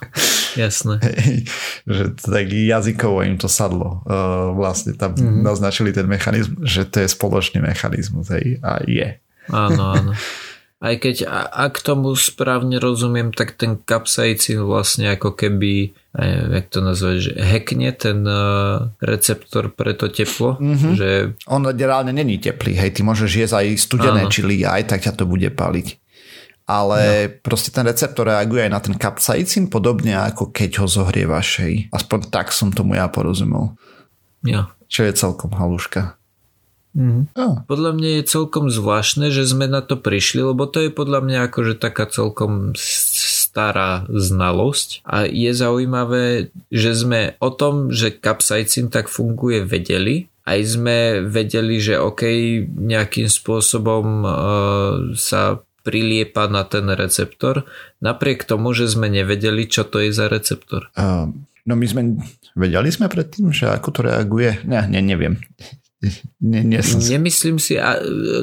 jasné. 0.56 0.96
Hej, 1.04 1.50
že 1.84 2.04
tak 2.16 2.48
jazykovo 2.48 3.20
im 3.26 3.36
to 3.36 3.50
sadlo. 3.50 4.00
Uh, 4.08 4.54
vlastne 4.56 4.96
tam 4.96 5.12
mm-hmm. 5.12 5.44
naznačili 5.44 5.92
ten 5.92 6.08
mechanizmus, 6.08 6.64
že 6.64 6.88
to 6.88 7.04
je 7.04 7.08
spoločný 7.12 7.60
mechanizmus. 7.60 8.32
Hej, 8.32 8.64
a 8.64 8.80
je. 8.86 9.20
Áno, 9.52 9.82
áno. 9.98 10.12
Aj 10.84 11.00
keď, 11.00 11.24
ak 11.48 11.80
tomu 11.80 12.12
správne 12.12 12.76
rozumiem, 12.76 13.32
tak 13.32 13.56
ten 13.56 13.80
kapsaicín 13.80 14.68
vlastne 14.68 15.16
ako 15.16 15.32
keby, 15.32 15.96
aj, 16.12 16.28
jak 16.60 16.66
to 16.68 16.78
nazvať, 16.84 17.16
že 17.24 17.32
hekne 17.40 17.88
ten 17.96 18.20
uh, 18.28 18.92
receptor 19.00 19.72
pre 19.72 19.96
to 19.96 20.12
teplo. 20.12 20.60
Mm-hmm. 20.60 20.92
Že... 20.92 21.08
On 21.48 21.64
reálne 21.64 22.12
není 22.12 22.36
teplý, 22.36 22.76
hej, 22.76 22.90
ty 22.92 23.00
môžeš 23.00 23.30
jesť 23.32 23.64
aj 23.64 23.66
studené 23.80 24.28
áno. 24.28 24.32
čili, 24.32 24.60
aj 24.60 24.92
tak 24.92 25.08
ťa 25.08 25.16
to 25.16 25.24
bude 25.24 25.48
paliť 25.56 26.03
ale 26.64 27.28
no. 27.28 27.32
proste 27.44 27.68
ten 27.68 27.84
receptor 27.84 28.24
reaguje 28.28 28.64
aj 28.64 28.72
na 28.72 28.80
ten 28.80 28.96
kapsaicín 28.96 29.68
podobne 29.68 30.16
ako 30.16 30.48
keď 30.48 30.84
ho 30.84 30.86
zohrievaš. 30.88 31.60
Hej. 31.60 31.74
Aspoň 31.92 32.32
tak 32.32 32.50
som 32.50 32.72
tomu 32.72 32.96
ja 32.96 33.08
porozumel. 33.08 33.76
Ja. 34.44 34.72
Čo 34.88 35.08
je 35.08 35.12
celkom 35.12 35.52
haluška. 35.52 36.16
Mm. 36.94 37.26
Oh. 37.34 37.58
Podľa 37.66 37.90
mňa 37.98 38.10
je 38.22 38.30
celkom 38.30 38.70
zvláštne, 38.70 39.34
že 39.34 39.42
sme 39.50 39.66
na 39.66 39.82
to 39.82 39.98
prišli, 39.98 40.46
lebo 40.46 40.70
to 40.70 40.78
je 40.78 40.90
podľa 40.94 41.26
mňa 41.26 41.38
akože 41.50 41.74
taká 41.82 42.06
celkom 42.06 42.70
stará 42.78 44.06
znalosť 44.06 45.02
a 45.02 45.26
je 45.26 45.50
zaujímavé, 45.50 46.54
že 46.70 46.90
sme 46.94 47.34
o 47.42 47.50
tom, 47.50 47.90
že 47.90 48.14
kapsaicín 48.14 48.94
tak 48.94 49.10
funguje 49.10 49.66
vedeli, 49.66 50.30
aj 50.46 50.60
sme 50.62 50.98
vedeli, 51.26 51.82
že 51.82 51.98
OK, 51.98 52.22
nejakým 52.66 53.26
spôsobom 53.26 54.06
uh, 54.22 54.94
sa 55.18 55.58
priliepa 55.84 56.48
na 56.48 56.64
ten 56.64 56.88
receptor, 56.88 57.68
napriek 58.00 58.48
tomu, 58.48 58.72
že 58.72 58.88
sme 58.88 59.12
nevedeli, 59.12 59.68
čo 59.68 59.84
to 59.84 60.00
je 60.00 60.10
za 60.10 60.32
receptor. 60.32 60.88
Uh, 60.96 61.28
no 61.68 61.76
my 61.76 61.86
sme, 61.86 62.00
vedeli 62.56 62.88
sme 62.88 63.12
predtým, 63.12 63.52
že 63.52 63.68
ako 63.68 63.88
to 63.92 64.00
reaguje? 64.08 64.64
Ne, 64.64 64.88
ne 64.88 65.04
neviem. 65.04 65.36
Ne, 66.40 66.60
nie 66.60 66.80
som. 66.84 67.00
Nemyslím 67.00 67.56
si, 67.56 67.80
a 67.80 67.96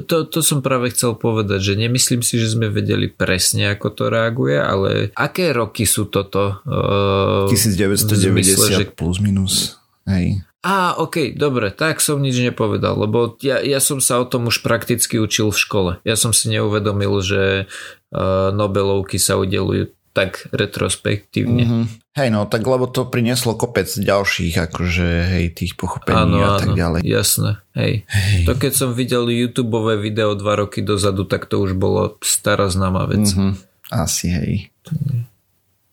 to, 0.06 0.26
to 0.26 0.42
som 0.42 0.66
práve 0.66 0.90
chcel 0.94 1.14
povedať, 1.14 1.62
že 1.62 1.74
nemyslím 1.78 2.26
si, 2.26 2.42
že 2.42 2.58
sme 2.58 2.74
vedeli 2.74 3.06
presne, 3.06 3.70
ako 3.70 3.88
to 3.94 4.04
reaguje, 4.10 4.58
ale 4.58 4.90
aké 5.14 5.54
roky 5.54 5.86
sú 5.86 6.10
toto? 6.10 6.62
Uh, 6.66 7.46
1990 7.54 8.34
zmysle, 8.34 8.66
že... 8.82 8.86
plus 8.90 9.22
minus. 9.22 9.78
Hej. 10.10 10.42
Á, 10.62 10.94
ok, 10.94 11.34
dobre, 11.34 11.74
tak 11.74 11.98
som 12.06 12.22
nič 12.22 12.38
nepovedal, 12.38 12.94
lebo 12.94 13.34
ja, 13.42 13.58
ja 13.66 13.82
som 13.82 13.98
sa 13.98 14.22
o 14.22 14.30
tom 14.30 14.46
už 14.46 14.62
prakticky 14.62 15.18
učil 15.18 15.50
v 15.50 15.58
škole. 15.58 15.92
Ja 16.06 16.14
som 16.14 16.38
si 16.38 16.54
neuvedomil, 16.54 17.18
že 17.26 17.66
uh, 18.14 18.54
Nobelovky 18.54 19.18
sa 19.18 19.42
udelujú 19.42 19.90
tak 20.14 20.46
retrospektívne. 20.54 21.64
Mm-hmm. 21.66 21.84
Hej, 22.20 22.30
no 22.36 22.44
tak 22.44 22.68
lebo 22.68 22.86
to 22.86 23.08
prinieslo 23.08 23.56
kopec 23.56 23.88
ďalších, 23.88 24.60
akože 24.70 25.08
hej, 25.34 25.46
tých 25.56 25.80
pochopení 25.80 26.36
áno, 26.36 26.44
a 26.44 26.60
tak 26.60 26.76
áno, 26.76 26.78
ďalej. 26.78 27.00
jasné, 27.08 27.64
hej. 27.74 28.04
hej. 28.12 28.44
To 28.44 28.54
keď 28.60 28.74
som 28.76 28.90
videl 28.92 29.32
YouTube 29.32 29.80
video 29.98 30.36
dva 30.36 30.60
roky 30.60 30.84
dozadu, 30.84 31.24
tak 31.24 31.48
to 31.48 31.64
už 31.64 31.80
bolo 31.80 32.20
stará 32.20 32.68
známa 32.68 33.08
vec. 33.08 33.32
Mm-hmm. 33.32 33.52
Asi, 33.96 34.28
hej. 34.30 34.52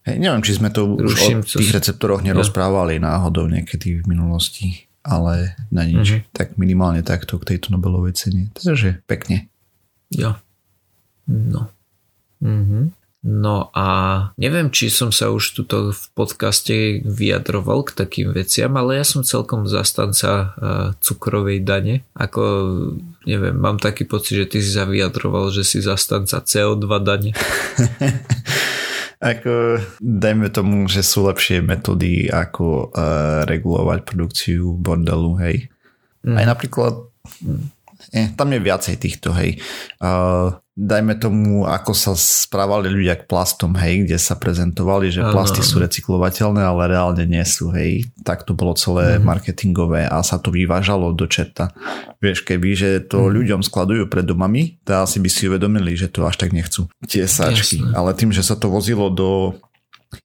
Hej, 0.09 0.17
neviem, 0.25 0.41
či 0.41 0.57
sme 0.57 0.73
to 0.73 0.97
Ruším, 0.97 1.45
už 1.45 1.53
o 1.53 1.61
tých 1.61 1.77
receptoroch 1.77 2.25
nerozprávali 2.25 2.97
ja. 2.97 3.13
náhodou 3.13 3.45
niekedy 3.45 4.01
v 4.01 4.05
minulosti, 4.09 4.89
ale 5.05 5.53
na 5.69 5.85
nič. 5.85 6.25
Mm-hmm. 6.25 6.33
Tak 6.33 6.57
minimálne 6.57 7.05
takto 7.05 7.37
k 7.37 7.55
tejto 7.55 7.77
Nobelovej 7.77 8.17
cene. 8.17 8.49
Takže 8.57 9.05
pekne. 9.05 9.53
Ja. 10.09 10.41
No. 11.29 11.69
Mm-hmm. 12.41 12.97
No 13.29 13.75
a 13.75 13.87
neviem, 14.39 14.71
či 14.71 14.89
som 14.95 15.11
sa 15.11 15.29
už 15.35 15.59
tuto 15.59 15.91
v 15.91 16.03
podcaste 16.15 17.03
vyjadroval 17.03 17.83
k 17.85 17.99
takým 17.99 18.31
veciam, 18.31 18.71
ale 18.79 19.03
ja 19.03 19.05
som 19.05 19.27
celkom 19.27 19.67
zastanca 19.67 20.31
uh, 20.31 20.47
cukrovej 21.03 21.67
dane. 21.67 22.07
Ako, 22.15 22.43
neviem, 23.27 23.59
mám 23.59 23.83
taký 23.83 24.07
pocit, 24.07 24.47
že 24.47 24.47
ty 24.47 24.59
si 24.63 24.71
sa 24.71 24.87
vyjadroval, 24.87 25.51
že 25.51 25.67
si 25.67 25.83
zastanca 25.83 26.41
CO2 26.41 26.87
dane. 27.03 27.35
Ako, 29.19 29.83
dajme 29.99 30.47
tomu, 30.55 30.87
že 30.87 31.03
sú 31.03 31.27
lepšie 31.27 31.59
metódy, 31.59 32.31
ako 32.31 32.95
uh, 32.95 33.43
regulovať 33.51 34.07
produkciu 34.07 34.79
bordelu, 34.79 35.35
hej. 35.43 35.57
Mm. 36.23 36.37
Aj 36.39 36.47
napríklad 36.47 36.95
eh, 38.15 38.31
tam 38.35 38.55
je 38.55 38.61
viacej 38.63 38.97
týchto, 38.99 39.35
hej. 39.35 39.59
Uh, 39.99 40.55
dajme 40.79 41.19
tomu, 41.19 41.67
ako 41.67 41.91
sa 41.91 42.15
správali 42.15 42.87
ľudia 42.87 43.19
k 43.19 43.27
plastom, 43.27 43.75
hej, 43.75 44.07
kde 44.07 44.15
sa 44.15 44.39
prezentovali, 44.39 45.11
že 45.11 45.27
plasty 45.27 45.59
sú 45.59 45.83
recyklovateľné, 45.83 46.63
ale 46.63 46.95
reálne 46.95 47.27
nie 47.27 47.43
sú, 47.43 47.75
hej. 47.75 48.07
Tak 48.23 48.47
to 48.47 48.55
bolo 48.55 48.79
celé 48.79 49.19
mm. 49.19 49.27
marketingové 49.27 50.07
a 50.07 50.23
sa 50.23 50.39
to 50.39 50.55
vyvážalo 50.55 51.11
do 51.19 51.27
čerta. 51.27 51.75
Vieš, 52.23 52.47
keby, 52.47 52.69
že 52.79 52.91
to 53.03 53.27
mm. 53.27 53.35
ľuďom 53.43 53.61
skladujú 53.67 54.07
pred 54.07 54.23
domami, 54.23 54.79
to 54.87 55.03
asi 55.03 55.19
by 55.19 55.27
si 55.27 55.51
uvedomili, 55.51 55.99
že 55.99 56.07
to 56.07 56.23
až 56.23 56.39
tak 56.39 56.55
nechcú. 56.55 56.87
Tie 57.11 57.27
sáčky. 57.27 57.83
Jasne. 57.83 57.99
Ale 57.99 58.15
tým, 58.15 58.31
že 58.31 58.47
sa 58.47 58.55
to 58.55 58.71
vozilo 58.71 59.11
do 59.11 59.59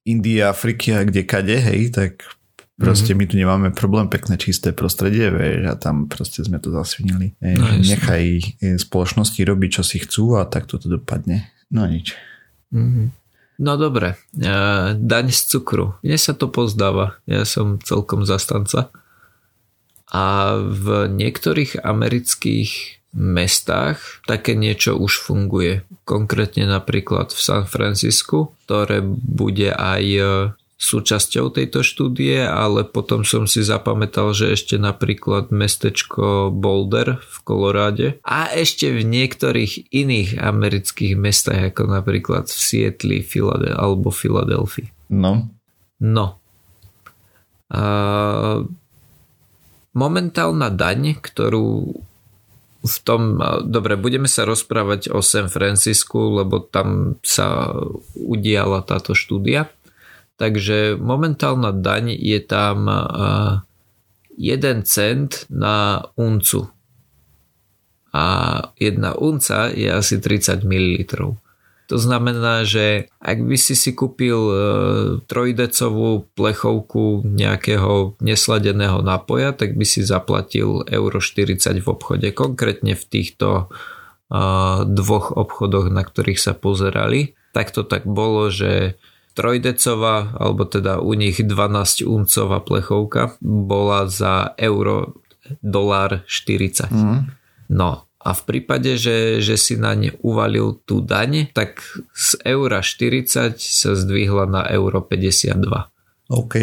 Indie, 0.06 0.38
Afriky 0.38 0.94
a 0.94 1.02
kde 1.02 1.26
kade, 1.26 1.58
hej, 1.58 1.90
tak 1.90 2.22
Proste 2.74 3.14
mm-hmm. 3.14 3.18
my 3.22 3.30
tu 3.30 3.34
nemáme 3.38 3.68
problém, 3.70 4.10
pekné 4.10 4.34
čisté 4.34 4.74
prostredie, 4.74 5.30
vieš, 5.30 5.70
a 5.70 5.78
tam 5.78 6.10
proste 6.10 6.42
sme 6.42 6.58
to 6.58 6.74
zasvinili. 6.74 7.38
No, 7.38 7.70
nechaj 7.78 8.24
e, 8.58 8.74
spoločnosti 8.82 9.38
robiť, 9.38 9.70
čo 9.78 9.82
si 9.86 10.02
chcú 10.02 10.34
a 10.34 10.42
tak 10.42 10.66
toto 10.66 10.90
dopadne. 10.90 11.54
No 11.70 11.86
nič. 11.86 12.18
Mm-hmm. 12.74 13.06
No 13.62 13.78
dobre, 13.78 14.18
uh, 14.42 14.98
daň 14.98 15.30
z 15.30 15.54
cukru. 15.54 15.94
Mne 16.02 16.18
sa 16.18 16.34
to 16.34 16.50
pozdáva. 16.50 17.22
Ja 17.30 17.46
som 17.46 17.78
celkom 17.78 18.26
zastanca. 18.26 18.90
A 20.10 20.58
v 20.58 21.06
niektorých 21.14 21.78
amerických 21.78 22.70
mestách 23.14 24.02
také 24.26 24.58
niečo 24.58 24.98
už 24.98 25.22
funguje. 25.22 25.86
Konkrétne 26.02 26.66
napríklad 26.66 27.30
v 27.30 27.38
San 27.38 27.64
Francisku, 27.70 28.50
ktoré 28.66 28.98
bude 29.06 29.70
aj 29.70 30.02
súčasťou 30.74 31.54
tejto 31.54 31.86
štúdie, 31.86 32.42
ale 32.42 32.82
potom 32.82 33.22
som 33.22 33.46
si 33.46 33.62
zapamätal, 33.62 34.34
že 34.34 34.52
ešte 34.52 34.74
napríklad 34.76 35.54
mestečko 35.54 36.50
Boulder 36.50 37.22
v 37.22 37.36
Koloráde 37.46 38.06
a 38.26 38.50
ešte 38.50 38.90
v 38.90 39.06
niektorých 39.06 39.94
iných 39.94 40.42
amerických 40.42 41.14
mestách, 41.14 41.72
ako 41.72 41.88
napríklad 41.88 42.50
v 42.50 42.58
Sietli 42.58 43.18
Filade, 43.22 43.70
alebo 43.70 44.10
Filadelfii. 44.10 45.14
No. 45.14 45.46
No. 46.02 46.42
A 47.70 47.82
momentálna 49.94 50.68
daň, 50.74 51.16
ktorú 51.22 51.94
v 52.84 52.96
tom, 53.00 53.40
dobre, 53.64 53.96
budeme 53.96 54.28
sa 54.28 54.44
rozprávať 54.44 55.08
o 55.08 55.24
San 55.24 55.48
Francisku, 55.48 56.36
lebo 56.44 56.60
tam 56.60 57.16
sa 57.24 57.72
udiala 58.12 58.84
táto 58.84 59.16
štúdia. 59.16 59.72
Takže 60.34 60.98
momentálna 60.98 61.70
daň 61.70 62.10
je 62.18 62.40
tam 62.42 62.90
1 64.34 64.82
cent 64.82 65.46
na 65.50 66.02
uncu. 66.18 66.66
A 68.14 68.26
jedna 68.78 69.18
unca 69.18 69.70
je 69.74 69.90
asi 69.90 70.18
30 70.22 70.62
ml. 70.62 71.34
To 71.92 72.00
znamená, 72.00 72.64
že 72.64 73.12
ak 73.20 73.44
by 73.44 73.56
si 73.60 73.76
si 73.76 73.92
kúpil 73.92 74.38
e, 74.40 74.56
trojdecovú 75.28 76.24
plechovku 76.32 77.28
nejakého 77.28 78.16
nesladeného 78.24 79.04
nápoja, 79.04 79.52
tak 79.52 79.76
by 79.76 79.84
si 79.84 80.00
zaplatil 80.00 80.80
euro 80.88 81.20
40 81.20 81.60
v 81.84 81.86
obchode. 81.86 82.32
Konkrétne 82.32 82.96
v 82.96 83.04
týchto 83.04 83.68
e, 84.32 84.36
dvoch 84.88 85.36
obchodoch, 85.36 85.92
na 85.92 86.00
ktorých 86.00 86.40
sa 86.40 86.56
pozerali. 86.56 87.36
Tak 87.52 87.76
to 87.76 87.84
tak 87.84 88.08
bolo, 88.08 88.48
že 88.48 88.96
trojdecová, 89.34 90.38
alebo 90.38 90.64
teda 90.64 91.02
u 91.02 91.12
nich 91.18 91.42
12 91.42 92.06
uncová 92.06 92.62
plechovka 92.62 93.36
bola 93.42 94.06
za 94.06 94.54
euro 94.56 95.18
dolár 95.60 96.24
40. 96.26 96.88
Mm. 96.94 97.20
No 97.74 98.08
a 98.24 98.30
v 98.32 98.42
prípade, 98.48 98.96
že, 98.96 99.44
že 99.44 99.60
si 99.60 99.76
na 99.76 99.92
ne 99.92 100.16
uvalil 100.24 100.80
tú 100.88 101.04
daň, 101.04 101.52
tak 101.52 101.84
z 102.16 102.40
eura 102.48 102.80
40 102.80 103.60
sa 103.60 103.90
zdvihla 103.92 104.48
na 104.48 104.62
euro 104.72 105.04
52. 105.04 105.60
OK. 106.34 106.54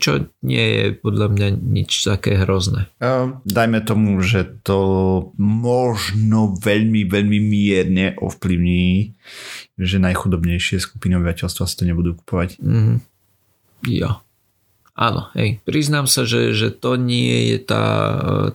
Čo 0.00 0.32
nie 0.40 0.64
je 0.64 0.84
podľa 0.96 1.28
mňa 1.28 1.48
nič 1.60 2.08
také 2.08 2.40
hrozné. 2.40 2.88
Uh, 3.04 3.36
dajme 3.44 3.84
tomu, 3.84 4.16
že 4.24 4.48
to 4.64 4.80
možno 5.36 6.56
veľmi, 6.56 7.04
veľmi 7.04 7.38
mierne 7.44 8.16
ovplyvní, 8.16 9.12
že 9.76 10.00
najchudobnejšie 10.00 10.80
skupiny 10.80 11.20
obyvateľstva 11.20 11.68
si 11.68 11.74
to 11.76 11.84
nebudú 11.84 12.16
kupovať. 12.16 12.56
Mm-hmm. 12.64 12.96
Jo. 13.92 14.24
Áno, 15.00 15.32
hej. 15.32 15.64
Priznám 15.64 16.04
sa, 16.04 16.28
že, 16.28 16.52
že 16.52 16.68
to 16.68 17.00
nie 17.00 17.56
je 17.56 17.58
tá, 17.64 17.84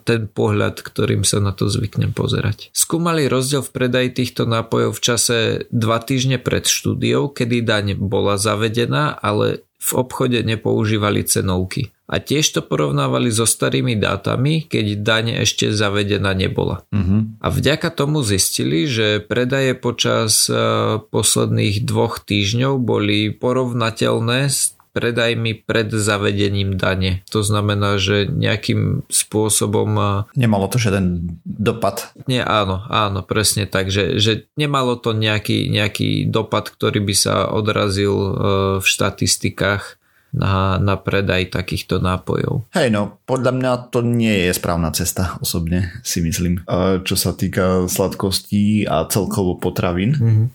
ten 0.05 0.29
pohľad, 0.29 0.85
ktorým 0.85 1.25
sa 1.25 1.41
na 1.41 1.49
to 1.49 1.65
zvyknem 1.73 2.13
pozerať. 2.13 2.69
Skúmali 2.69 3.25
rozdiel 3.25 3.65
v 3.65 3.73
predaji 3.73 4.09
týchto 4.13 4.45
nápojov 4.45 4.93
v 4.93 5.01
čase 5.01 5.37
dva 5.73 5.97
týždne 5.97 6.37
pred 6.37 6.69
štúdiou, 6.69 7.33
kedy 7.33 7.65
daň 7.65 7.97
bola 7.97 8.37
zavedená, 8.37 9.17
ale 9.17 9.65
v 9.81 9.91
obchode 9.97 10.37
nepoužívali 10.45 11.25
cenovky. 11.25 11.89
A 12.05 12.21
tiež 12.21 12.53
to 12.53 12.61
porovnávali 12.61 13.33
so 13.33 13.49
starými 13.49 13.97
dátami, 13.97 14.69
keď 14.69 15.01
daň 15.01 15.25
ešte 15.41 15.73
zavedená 15.73 16.37
nebola. 16.37 16.85
Uh-huh. 16.93 17.25
A 17.41 17.49
vďaka 17.49 17.89
tomu 17.89 18.21
zistili, 18.21 18.85
že 18.85 19.17
predaje 19.25 19.73
počas 19.73 20.45
uh, 20.45 21.01
posledných 21.01 21.81
dvoch 21.81 22.21
týždňov 22.21 22.77
boli 22.77 23.33
porovnateľné 23.33 24.53
s 24.53 24.74
predajmi 24.95 25.67
pred 25.67 25.91
zavedením 25.91 26.79
dane. 26.79 27.27
To 27.35 27.43
znamená, 27.43 27.99
že 27.99 28.31
nejakým 28.31 29.03
spôsobom... 29.11 30.23
Nemalo 30.39 30.71
to 30.71 30.79
žiaden 30.79 31.35
dopad. 31.43 32.15
Nie, 32.31 32.47
áno, 32.47 32.87
áno, 32.87 33.19
presne 33.27 33.67
tak, 33.67 33.91
že, 33.91 34.23
že 34.23 34.47
nemalo 34.55 34.95
to 34.95 35.11
nejaký, 35.11 35.67
nejaký 35.67 36.31
dopad, 36.31 36.71
ktorý 36.71 37.03
by 37.03 37.15
sa 37.15 37.51
odrazil 37.51 38.15
e, 38.15 38.31
v 38.79 38.85
štatistikách 38.87 39.99
na, 40.35 40.79
na 40.79 40.95
predaj 40.99 41.51
takýchto 41.51 42.03
nápojov. 42.03 42.67
Hej, 42.75 42.91
no, 42.91 43.19
podľa 43.23 43.51
mňa 43.55 43.71
to 43.91 44.03
nie 44.03 44.47
je 44.47 44.51
správna 44.55 44.91
cesta, 44.91 45.39
osobne 45.39 45.91
si 46.03 46.23
myslím. 46.23 46.63
E, 46.63 47.03
čo 47.03 47.15
sa 47.19 47.35
týka 47.35 47.91
sladkostí 47.91 48.87
a 48.87 49.07
celkovo 49.11 49.59
potravín, 49.59 50.15
mm-hmm. 50.15 50.45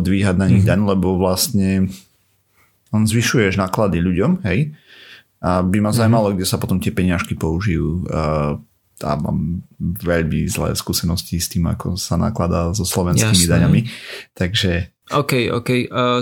dvíhať 0.00 0.36
na 0.36 0.46
nich 0.48 0.64
mm-hmm. 0.64 0.80
daň, 0.84 0.96
lebo 0.96 1.20
vlastne 1.20 1.92
len 2.92 3.04
zvyšuješ 3.08 3.56
náklady 3.56 3.98
ľuďom, 4.04 4.44
hej, 4.44 4.76
a 5.42 5.58
by 5.66 5.78
ma 5.82 5.90
mhm. 5.90 5.96
zaujímalo, 5.98 6.26
mm-hmm. 6.30 6.38
kde 6.38 6.46
sa 6.46 6.56
potom 6.62 6.78
tie 6.78 6.94
peňažky 6.94 7.34
použijú. 7.34 8.06
A 9.02 9.18
mám 9.18 9.66
veľmi 9.82 10.46
zlé 10.46 10.78
skúsenosti 10.78 11.42
s 11.42 11.50
tým, 11.50 11.66
ako 11.66 11.98
sa 11.98 12.14
nakladá 12.14 12.70
so 12.70 12.86
slovenskými 12.86 13.34
Jasne. 13.34 13.50
daňami. 13.50 13.80
Takže... 14.30 14.94
OK, 15.10 15.50
OK. 15.50 15.70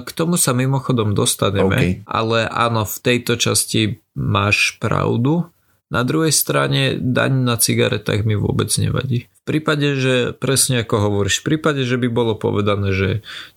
K 0.01 0.11
tomu 0.17 0.41
sa 0.41 0.57
mimochodom 0.57 1.13
dostaneme, 1.13 1.77
okay. 1.77 1.91
ale 2.09 2.49
áno, 2.49 2.89
v 2.89 2.97
tejto 3.05 3.37
časti 3.37 4.01
máš 4.17 4.81
pravdu. 4.81 5.45
Na 5.91 6.07
druhej 6.07 6.31
strane 6.31 6.95
daň 7.03 7.43
na 7.43 7.59
cigaretách 7.59 8.23
mi 8.23 8.39
vôbec 8.39 8.71
nevadí. 8.79 9.27
V 9.27 9.43
prípade, 9.43 9.99
že 9.99 10.31
presne 10.31 10.87
ako 10.87 11.11
hovoríš, 11.11 11.43
v 11.43 11.55
prípade, 11.55 11.83
že 11.83 11.99
by 11.99 12.07
bolo 12.07 12.39
povedané, 12.39 12.95
že 12.95 13.09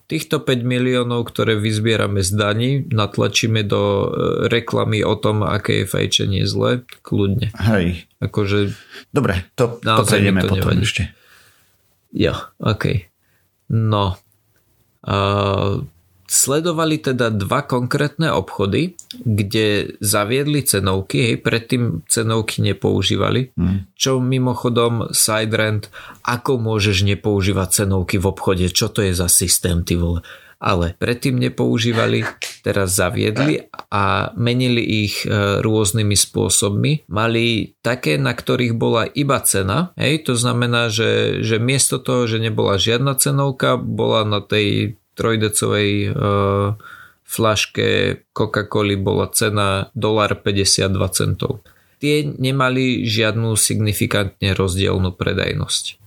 týchto 0.10 0.42
5 0.42 0.66
miliónov, 0.66 1.30
ktoré 1.30 1.62
vyzbierame 1.62 2.26
z 2.26 2.34
daní, 2.34 2.72
natlačíme 2.90 3.62
do 3.62 3.82
e, 3.82 4.06
reklamy 4.50 5.06
o 5.06 5.14
tom, 5.14 5.46
aké 5.46 5.86
je 5.86 5.92
fajčenie 5.94 6.42
zlé, 6.50 6.82
kľudne. 7.06 7.54
Hej. 7.54 8.10
Akože... 8.18 8.74
Dobre, 9.14 9.46
to, 9.54 9.78
to 9.78 10.02
prejdeme 10.02 10.42
to 10.42 10.58
potom 10.58 10.74
nevadí. 10.74 10.90
ešte. 10.90 11.04
Jo, 12.18 12.34
OK. 12.58 13.14
No. 13.70 14.18
Uh, 15.06 15.86
Sledovali 16.34 16.98
teda 16.98 17.30
dva 17.30 17.62
konkrétne 17.62 18.34
obchody, 18.34 18.98
kde 19.22 19.94
zaviedli 20.02 20.66
cenovky, 20.66 21.30
hej, 21.30 21.38
predtým 21.46 22.02
cenovky 22.10 22.66
nepoužívali, 22.66 23.54
hmm. 23.54 23.94
čo 23.94 24.18
mimochodom 24.18 25.14
siderand, 25.14 25.94
ako 26.26 26.58
môžeš 26.58 27.06
nepoužívať 27.06 27.86
cenovky 27.86 28.18
v 28.18 28.26
obchode, 28.34 28.66
čo 28.74 28.90
to 28.90 29.06
je 29.06 29.14
za 29.14 29.30
systém, 29.30 29.86
ty 29.86 29.94
vole. 29.94 30.26
Ale 30.58 30.98
predtým 30.98 31.38
nepoužívali, 31.38 32.26
teraz 32.66 32.96
zaviedli 32.98 33.70
a 33.92 34.32
menili 34.34 34.80
ich 35.06 35.28
e, 35.28 35.60
rôznymi 35.60 36.16
spôsobmi. 36.16 37.06
Mali 37.12 37.76
také, 37.84 38.16
na 38.16 38.32
ktorých 38.32 38.74
bola 38.74 39.04
iba 39.06 39.38
cena, 39.44 39.94
hej, 40.00 40.24
to 40.24 40.34
znamená, 40.40 40.88
že, 40.88 41.44
že 41.46 41.60
miesto 41.60 42.00
toho, 42.00 42.26
že 42.26 42.42
nebola 42.42 42.80
žiadna 42.80 43.20
cenovka, 43.20 43.76
bola 43.76 44.26
na 44.26 44.40
tej 44.40 44.98
trojdecovej 45.14 45.92
uh, 46.10 46.78
flaške 47.24 47.88
Coca-Coly 48.36 48.96
bola 49.00 49.30
cena 49.34 49.90
$1,52 49.98 51.18
centov. 51.18 51.66
Tie 51.98 52.28
nemali 52.28 53.08
žiadnu 53.08 53.56
signifikantne 53.56 54.52
rozdielnú 54.54 55.16
predajnosť. 55.16 55.98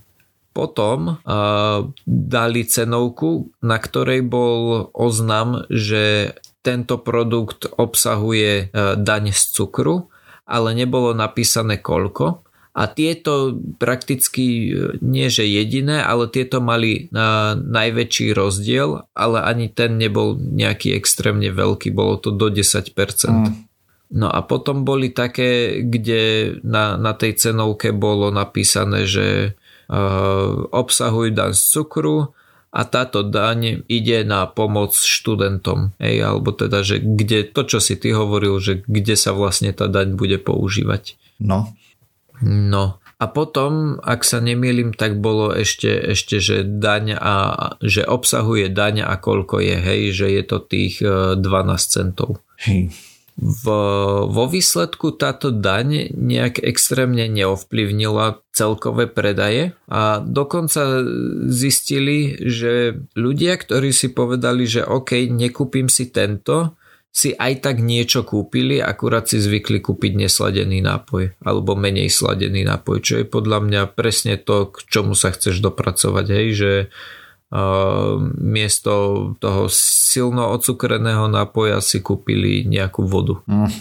Potom 0.53 1.21
uh, 1.21 1.89
dali 2.05 2.61
cenovku, 2.65 3.53
na 3.61 3.77
ktorej 3.77 4.25
bol 4.25 4.89
oznam, 4.93 5.65
že 5.69 6.33
tento 6.65 6.97
produkt 7.01 7.69
obsahuje 7.69 8.69
uh, 8.69 8.97
daň 8.97 9.33
z 9.33 9.43
cukru, 9.53 10.09
ale 10.47 10.73
nebolo 10.73 11.11
napísané 11.13 11.77
koľko 11.77 12.46
A 12.77 12.85
tieto 12.85 13.57
prakticky 13.81 14.69
nie 15.01 15.27
že 15.33 15.49
jediné, 15.49 15.97
ale 16.05 16.29
tieto 16.29 16.61
mali 16.61 17.09
na 17.09 17.57
najväčší 17.57 18.37
rozdiel, 18.37 19.09
ale 19.17 19.41
ani 19.41 19.65
ten 19.73 19.97
nebol 19.97 20.37
nejaký 20.37 20.93
extrémne 20.93 21.49
veľký, 21.49 21.89
bolo 21.89 22.21
to 22.21 22.29
do 22.29 22.53
10%. 22.53 22.93
Mm. 23.33 23.65
No 24.07 24.29
a 24.29 24.39
potom 24.45 24.85
boli 24.85 25.09
také, 25.09 25.81
kde 25.83 26.53
na, 26.61 26.95
na 26.95 27.17
tej 27.17 27.35
cenovke 27.35 27.91
bolo 27.91 28.29
napísané, 28.29 29.03
že 29.03 29.57
uh, 29.89 30.69
obsahujú 30.71 31.33
daň 31.35 31.51
z 31.57 31.63
cukru 31.75 32.31
a 32.71 32.81
táto 32.85 33.25
daň 33.25 33.83
ide 33.89 34.21
na 34.21 34.47
pomoc 34.47 34.95
študentom. 34.95 35.97
Hej, 35.99 36.23
alebo 36.23 36.53
teda, 36.53 36.85
že 36.85 37.01
kde, 37.01 37.47
to 37.51 37.65
čo 37.65 37.81
si 37.81 37.97
ty 37.99 38.13
hovoril, 38.13 38.61
že 38.61 38.85
kde 38.85 39.17
sa 39.17 39.33
vlastne 39.33 39.73
tá 39.75 39.89
daň 39.91 40.15
bude 40.15 40.39
používať. 40.39 41.19
No. 41.41 41.73
No. 42.41 42.99
A 43.17 43.25
potom, 43.25 43.97
ak 44.05 44.21
sa 44.21 44.37
nemýlim, 44.37 44.93
tak 44.93 45.17
bolo 45.17 45.49
ešte, 45.49 45.89
ešte 45.89 46.37
že 46.37 46.61
daň 46.61 47.17
a 47.17 47.35
že 47.81 48.05
obsahuje 48.05 48.69
daň 48.69 49.09
a 49.09 49.17
koľko 49.17 49.57
je, 49.57 49.77
hej, 49.81 50.01
že 50.13 50.27
je 50.29 50.43
to 50.45 50.57
tých 50.61 51.01
12 51.01 51.41
e, 51.41 51.77
centov. 51.81 52.45
Hej. 52.61 52.93
V, 53.37 53.65
vo 54.33 54.45
výsledku 54.49 55.13
táto 55.13 55.53
daň 55.53 56.09
nejak 56.09 56.57
extrémne 56.57 57.29
neovplyvnila 57.29 58.41
celkové 58.49 59.05
predaje 59.05 59.77
a 59.85 60.17
dokonca 60.25 61.05
zistili, 61.45 62.33
že 62.41 62.97
ľudia, 63.13 63.61
ktorí 63.61 63.93
si 63.93 64.09
povedali, 64.09 64.65
že 64.65 64.81
OK, 64.81 65.29
nekúpim 65.29 65.85
si 65.85 66.09
tento, 66.09 66.73
si 67.09 67.33
aj 67.33 67.65
tak 67.65 67.81
niečo 67.81 68.21
kúpili, 68.21 68.77
akurát 68.77 69.25
si 69.25 69.41
zvykli 69.41 69.81
kúpiť 69.81 70.27
nesladený 70.27 70.85
nápoj 70.85 71.41
alebo 71.41 71.73
menej 71.73 72.13
sladený 72.13 72.61
nápoj, 72.61 73.01
čo 73.01 73.13
je 73.17 73.25
podľa 73.25 73.65
mňa 73.65 73.81
presne 73.97 74.37
to, 74.37 74.69
k 74.69 74.85
čomu 74.85 75.17
sa 75.17 75.33
chceš 75.33 75.63
dopracovať, 75.65 76.25
hej, 76.29 76.47
že 76.53 76.71
miesto 78.43 78.93
toho 79.39 79.71
silno 79.71 80.51
ocukreného 80.51 81.31
nápoja 81.31 81.79
si 81.79 82.03
kúpili 82.03 82.67
nejakú 82.67 83.07
vodu. 83.07 83.39
Mm. 83.47 83.71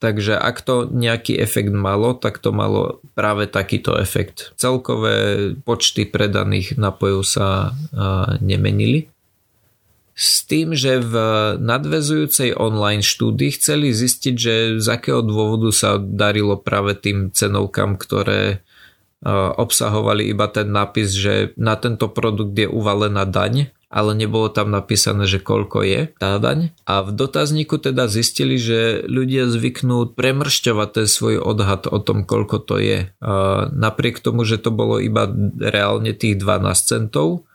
Takže 0.00 0.34
ak 0.34 0.64
to 0.64 0.88
nejaký 0.88 1.36
efekt 1.38 1.70
malo, 1.70 2.16
tak 2.16 2.42
to 2.42 2.50
malo 2.50 3.04
práve 3.14 3.46
takýto 3.46 3.94
efekt. 4.00 4.50
Celkové 4.58 5.52
počty 5.60 6.08
predaných 6.08 6.74
nápojov 6.80 7.22
sa 7.22 7.76
nemenili. 8.40 9.11
S 10.12 10.44
tým, 10.44 10.76
že 10.76 11.00
v 11.00 11.14
nadvezujúcej 11.56 12.52
online 12.52 13.00
štúdii 13.00 13.56
chceli 13.56 13.96
zistiť, 13.96 14.34
že 14.36 14.54
z 14.76 14.86
akého 14.92 15.24
dôvodu 15.24 15.72
sa 15.72 15.96
darilo 15.96 16.60
práve 16.60 16.92
tým 16.96 17.32
cenovkám, 17.32 17.96
ktoré 17.96 18.60
obsahovali 19.56 20.28
iba 20.28 20.50
ten 20.50 20.68
nápis, 20.68 21.14
že 21.14 21.54
na 21.54 21.78
tento 21.78 22.10
produkt 22.10 22.58
je 22.58 22.66
uvalená 22.66 23.22
daň, 23.22 23.70
ale 23.92 24.16
nebolo 24.16 24.48
tam 24.48 24.72
napísané, 24.72 25.28
že 25.28 25.38
koľko 25.38 25.84
je 25.84 26.00
tá 26.16 26.40
daň. 26.40 26.72
A 26.88 27.04
v 27.04 27.12
dotazníku 27.12 27.76
teda 27.76 28.08
zistili, 28.08 28.56
že 28.56 29.04
ľudia 29.04 29.46
zvyknú 29.46 30.16
premršťovať 30.16 30.88
ten 30.96 31.06
svoj 31.06 31.38
odhad 31.44 31.86
o 31.92 32.00
tom, 32.00 32.24
koľko 32.24 32.56
to 32.64 32.80
je. 32.80 32.98
A 33.20 33.68
napriek 33.68 34.18
tomu, 34.18 34.48
že 34.48 34.58
to 34.58 34.72
bolo 34.74 34.96
iba 34.96 35.28
reálne 35.60 36.16
tých 36.16 36.40
12 36.40 36.72
centov, 36.82 37.46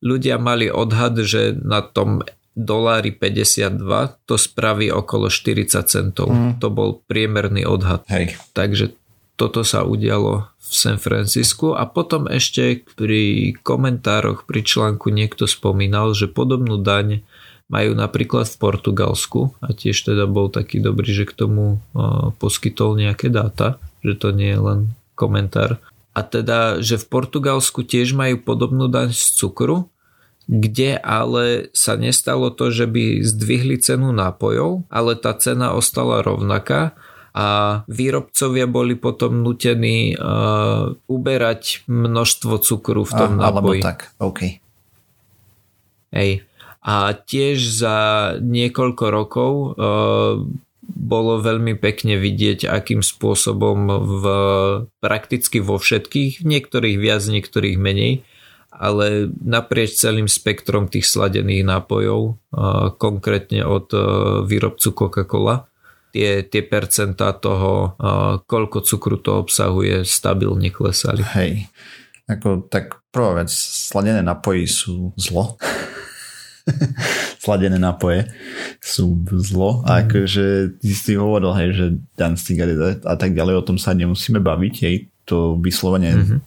ľudia 0.00 0.40
mali 0.40 0.72
odhad, 0.72 1.20
že 1.22 1.56
na 1.60 1.84
tom 1.84 2.24
dolári 2.58 3.14
52 3.14 3.80
to 4.26 4.34
spraví 4.34 4.90
okolo 4.90 5.30
40 5.30 5.86
centov. 5.86 6.28
Mm. 6.28 6.58
To 6.58 6.68
bol 6.68 7.00
priemerný 7.06 7.64
odhad. 7.64 8.04
Hej. 8.10 8.36
Takže 8.52 8.92
toto 9.38 9.64
sa 9.64 9.86
udialo 9.86 10.50
v 10.60 10.70
San 10.70 11.00
Francisku 11.00 11.72
a 11.72 11.88
potom 11.88 12.28
ešte 12.28 12.84
pri 12.98 13.56
komentároch 13.64 14.44
pri 14.44 14.60
článku 14.60 15.08
niekto 15.08 15.48
spomínal, 15.48 16.12
že 16.12 16.28
podobnú 16.28 16.76
daň 16.82 17.24
majú 17.70 17.94
napríklad 17.94 18.50
v 18.50 18.60
Portugalsku 18.60 19.54
a 19.62 19.70
tiež 19.70 20.10
teda 20.12 20.26
bol 20.26 20.50
taký 20.50 20.82
dobrý, 20.82 21.14
že 21.14 21.24
k 21.24 21.38
tomu 21.38 21.78
poskytol 22.42 22.98
nejaké 22.98 23.30
dáta, 23.30 23.78
že 24.02 24.18
to 24.18 24.34
nie 24.34 24.52
je 24.52 24.60
len 24.60 24.80
komentár. 25.14 25.78
A 26.20 26.26
teda, 26.28 26.84
že 26.84 27.00
v 27.00 27.08
Portugalsku 27.08 27.80
tiež 27.80 28.12
majú 28.12 28.44
podobnú 28.44 28.92
daň 28.92 29.16
z 29.16 29.40
cukru, 29.40 29.88
kde 30.44 31.00
ale 31.00 31.72
sa 31.72 31.96
nestalo 31.96 32.52
to, 32.52 32.68
že 32.68 32.84
by 32.84 33.24
zdvihli 33.24 33.80
cenu 33.80 34.12
nápojov, 34.12 34.84
ale 34.92 35.16
tá 35.16 35.32
cena 35.32 35.72
ostala 35.72 36.20
rovnaká 36.20 36.92
a 37.30 37.80
výrobcovia 37.86 38.66
boli 38.66 38.98
potom 38.98 39.46
nutení 39.46 40.18
uh, 40.18 40.92
uberať 41.08 41.86
množstvo 41.86 42.58
cukru 42.58 43.06
v 43.06 43.12
tom 43.14 43.38
a, 43.38 43.48
nápoji. 43.48 43.80
Alebo 43.80 43.86
tak, 43.86 43.98
OK. 44.18 44.40
Hej. 46.10 46.42
A 46.82 47.14
tiež 47.14 47.56
za 47.70 47.98
niekoľko 48.42 49.04
rokov 49.14 49.52
uh, 49.78 50.42
bolo 50.90 51.38
veľmi 51.38 51.78
pekne 51.78 52.18
vidieť, 52.18 52.66
akým 52.66 53.00
spôsobom 53.00 53.78
v, 54.02 54.24
prakticky 54.98 55.62
vo 55.62 55.78
všetkých, 55.78 56.42
niektorých 56.42 56.96
viac, 56.98 57.22
niektorých 57.24 57.78
menej, 57.78 58.26
ale 58.70 59.30
naprieč 59.42 59.98
celým 59.98 60.26
spektrom 60.26 60.90
tých 60.90 61.06
sladených 61.06 61.66
nápojov, 61.66 62.38
konkrétne 62.96 63.66
od 63.66 63.86
uh, 63.92 64.02
výrobcu 64.46 64.94
Coca-Cola, 64.94 65.70
tie, 66.10 66.42
tie 66.42 66.62
percentá 66.66 67.30
toho, 67.34 67.94
koľko 68.46 68.82
cukru 68.82 69.18
to 69.22 69.46
obsahuje, 69.46 70.02
stabilne 70.02 70.70
klesali. 70.74 71.22
Hej. 71.38 71.70
Ako, 72.30 72.66
tak 72.70 73.02
prvá 73.10 73.42
vec, 73.42 73.50
sladené 73.50 74.22
napoji 74.22 74.66
sú 74.70 75.10
zlo. 75.18 75.58
sladené 77.44 77.78
napoje 77.78 78.28
sú 78.80 79.20
zlo. 79.40 79.82
A 79.86 79.98
mhm. 79.98 80.00
akože 80.06 80.46
ty 80.80 80.92
si 80.92 81.12
hovoril, 81.16 81.52
hej, 81.56 81.70
že 81.74 81.86
dan 82.14 82.34
a 82.36 83.14
tak 83.16 83.34
ďalej, 83.34 83.54
o 83.58 83.66
tom 83.66 83.76
sa 83.76 83.96
nemusíme 83.96 84.38
baviť, 84.38 84.74
hej 84.84 85.10
to 85.30 85.54
vyslovene 85.62 86.10
mm-hmm. 86.10 86.38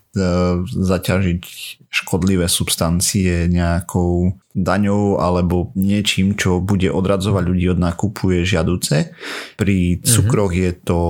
zaťažiť 0.67 1.43
škodlivé 1.87 2.51
substancie 2.51 3.47
nejakou 3.47 4.35
daňou 4.51 5.23
alebo 5.23 5.71
niečím, 5.79 6.35
čo 6.35 6.59
bude 6.59 6.91
odradzovať 6.91 7.43
ľudí 7.47 7.71
od 7.71 7.79
nákupu 7.79 8.35
je 8.35 8.41
žiaduce. 8.43 9.15
Pri 9.55 9.77
mhm. 9.95 9.99
cukroch 10.03 10.51
mm-hmm. 10.51 10.67
je 10.67 10.83
to, 10.83 11.01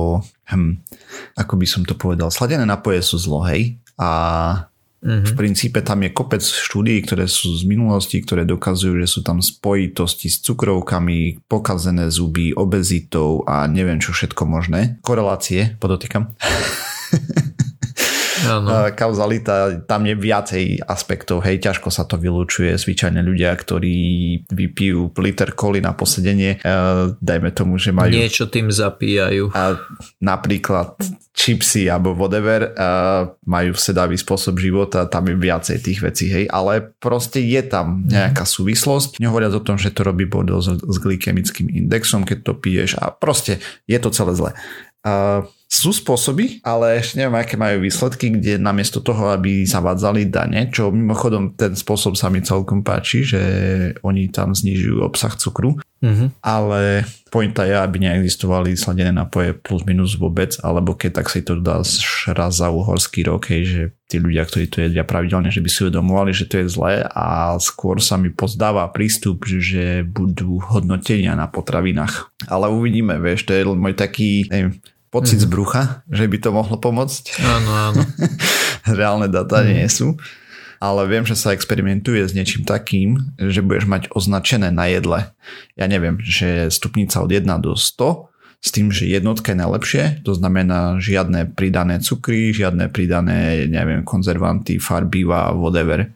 hm, 0.54 0.72
ako 1.34 1.54
by 1.58 1.66
som 1.66 1.82
to 1.82 1.98
povedal, 1.98 2.30
sladené 2.30 2.62
napoje 2.62 3.02
sú 3.02 3.18
zlo, 3.18 3.42
hej. 3.50 3.82
A 3.98 4.10
Mm-hmm. 5.04 5.28
V 5.28 5.32
princípe 5.36 5.84
tam 5.84 6.00
je 6.00 6.10
kopec 6.16 6.40
štúdií, 6.40 7.04
ktoré 7.04 7.28
sú 7.28 7.52
z 7.52 7.68
minulosti, 7.68 8.24
ktoré 8.24 8.48
dokazujú, 8.48 9.04
že 9.04 9.08
sú 9.08 9.20
tam 9.20 9.44
spojitosti 9.44 10.32
s 10.32 10.40
cukrovkami, 10.40 11.44
pokazené 11.44 12.08
zuby, 12.08 12.56
obezitou 12.56 13.44
a 13.44 13.68
neviem 13.68 14.00
čo 14.00 14.16
všetko 14.16 14.48
možné. 14.48 14.96
Korelácie, 15.04 15.76
podotýkam. 15.76 16.32
Ano. 18.44 18.92
Kauzalita, 18.92 19.88
tam 19.88 20.04
je 20.04 20.12
viacej 20.12 20.84
aspektov, 20.84 21.40
hej, 21.48 21.64
ťažko 21.64 21.88
sa 21.88 22.04
to 22.04 22.20
vylúčuje. 22.20 22.76
Zvyčajne 22.76 23.24
ľudia, 23.24 23.48
ktorí 23.56 23.96
vypijú 24.52 25.16
liter 25.16 25.56
koli 25.56 25.80
na 25.80 25.96
posedenie, 25.96 26.60
uh, 26.60 27.16
dajme 27.24 27.56
tomu, 27.56 27.80
že 27.80 27.96
majú... 27.96 28.12
Niečo 28.12 28.52
tým 28.52 28.68
zapíjajú. 28.68 29.48
A 29.56 29.80
napríklad 30.20 30.92
čipsy 31.34 31.90
alebo 31.90 32.14
whatever, 32.14 32.70
uh, 32.78 33.34
majú 33.42 33.74
sedavý 33.74 34.14
spôsob 34.14 34.54
života, 34.62 35.10
tam 35.10 35.26
je 35.26 35.34
viacej 35.34 35.76
tých 35.82 35.98
vecí, 35.98 36.30
hej, 36.30 36.46
ale 36.46 36.94
proste 37.02 37.42
je 37.42 37.58
tam 37.66 38.06
nejaká 38.06 38.46
súvislosť. 38.46 39.18
Nehovoriac 39.18 39.50
o 39.58 39.66
tom, 39.66 39.74
že 39.74 39.90
to 39.90 40.06
robí 40.06 40.30
bodol 40.30 40.62
s, 40.62 40.70
s 40.78 40.96
glykemickým 41.02 41.74
indexom, 41.74 42.22
keď 42.22 42.38
to 42.46 42.52
piješ 42.54 42.94
a 43.02 43.10
proste 43.10 43.58
je 43.90 43.98
to 43.98 44.14
celé 44.14 44.32
zle. 44.38 44.50
Uh, 45.02 45.42
sú 45.68 45.90
spôsoby, 45.90 46.62
ale 46.62 47.02
ešte 47.02 47.18
neviem, 47.18 47.40
aké 47.40 47.58
majú 47.58 47.82
výsledky, 47.82 48.30
kde 48.38 48.62
namiesto 48.62 49.02
toho, 49.02 49.34
aby 49.34 49.66
zavádzali 49.66 50.30
dane, 50.30 50.70
čo 50.70 50.94
mimochodom 50.94 51.58
ten 51.58 51.74
spôsob 51.74 52.14
sa 52.14 52.30
mi 52.30 52.44
celkom 52.44 52.86
páči, 52.86 53.26
že 53.26 53.42
oni 54.06 54.30
tam 54.30 54.54
znižujú 54.54 55.02
obsah 55.02 55.34
cukru, 55.34 55.74
mm-hmm. 55.98 56.38
ale 56.44 57.02
pointa 57.26 57.66
je, 57.66 57.74
aby 57.74 57.96
neexistovali 58.06 58.78
sladené 58.78 59.10
napoje 59.10 59.50
plus 59.56 59.82
minus 59.82 60.14
vôbec, 60.14 60.54
alebo 60.62 60.94
keď 60.94 61.10
tak 61.18 61.26
si 61.32 61.42
to 61.42 61.58
dá 61.58 61.82
raz 62.30 62.52
za 62.54 62.68
uhorský 62.70 63.26
rok, 63.26 63.50
hej, 63.50 63.62
že 63.66 63.82
tí 64.06 64.22
ľudia, 64.22 64.46
ktorí 64.46 64.70
to 64.70 64.78
jedia 64.84 65.02
pravidelne, 65.02 65.50
že 65.50 65.58
by 65.58 65.68
si 65.72 65.82
uvedomovali, 65.88 66.30
že 66.30 66.46
to 66.46 66.62
je 66.62 66.70
zlé 66.70 67.02
a 67.02 67.58
skôr 67.58 67.98
sa 67.98 68.14
mi 68.14 68.30
pozdáva 68.30 68.86
prístup, 68.94 69.42
že 69.48 70.06
budú 70.06 70.62
hodnotenia 70.62 71.34
na 71.34 71.50
potravinách. 71.50 72.30
Ale 72.46 72.70
uvidíme, 72.70 73.18
vieš, 73.18 73.50
to 73.50 73.58
je 73.58 73.66
môj 73.66 73.98
taký, 73.98 74.46
neviem, 74.46 74.78
pocit 75.14 75.38
mm-hmm. 75.38 75.46
z 75.46 75.54
brucha, 75.54 75.82
že 76.10 76.26
by 76.26 76.36
to 76.42 76.50
mohlo 76.50 76.74
pomôcť. 76.74 77.38
Áno, 77.38 77.70
áno. 77.70 78.02
Reálne 78.98 79.30
data 79.30 79.62
mm. 79.62 79.66
nie 79.70 79.86
sú. 79.86 80.18
Ale 80.82 81.06
viem, 81.06 81.22
že 81.22 81.38
sa 81.38 81.54
experimentuje 81.54 82.26
s 82.26 82.34
niečím 82.34 82.66
takým, 82.66 83.22
že 83.38 83.62
budeš 83.62 83.86
mať 83.86 84.02
označené 84.10 84.74
na 84.74 84.90
jedle. 84.90 85.30
Ja 85.78 85.86
neviem, 85.86 86.18
že 86.18 86.68
stupnica 86.74 87.22
od 87.22 87.30
1 87.30 87.46
do 87.62 87.78
100 87.78 88.34
s 88.64 88.68
tým, 88.72 88.88
že 88.90 89.06
jednotka 89.06 89.52
je 89.52 89.60
najlepšie, 89.60 90.02
to 90.24 90.32
znamená 90.32 90.96
žiadne 90.96 91.52
pridané 91.52 92.00
cukry, 92.00 92.48
žiadne 92.48 92.88
pridané, 92.88 93.68
neviem, 93.68 94.00
konzervanty, 94.00 94.80
farbiva, 94.80 95.52
whatever. 95.52 96.08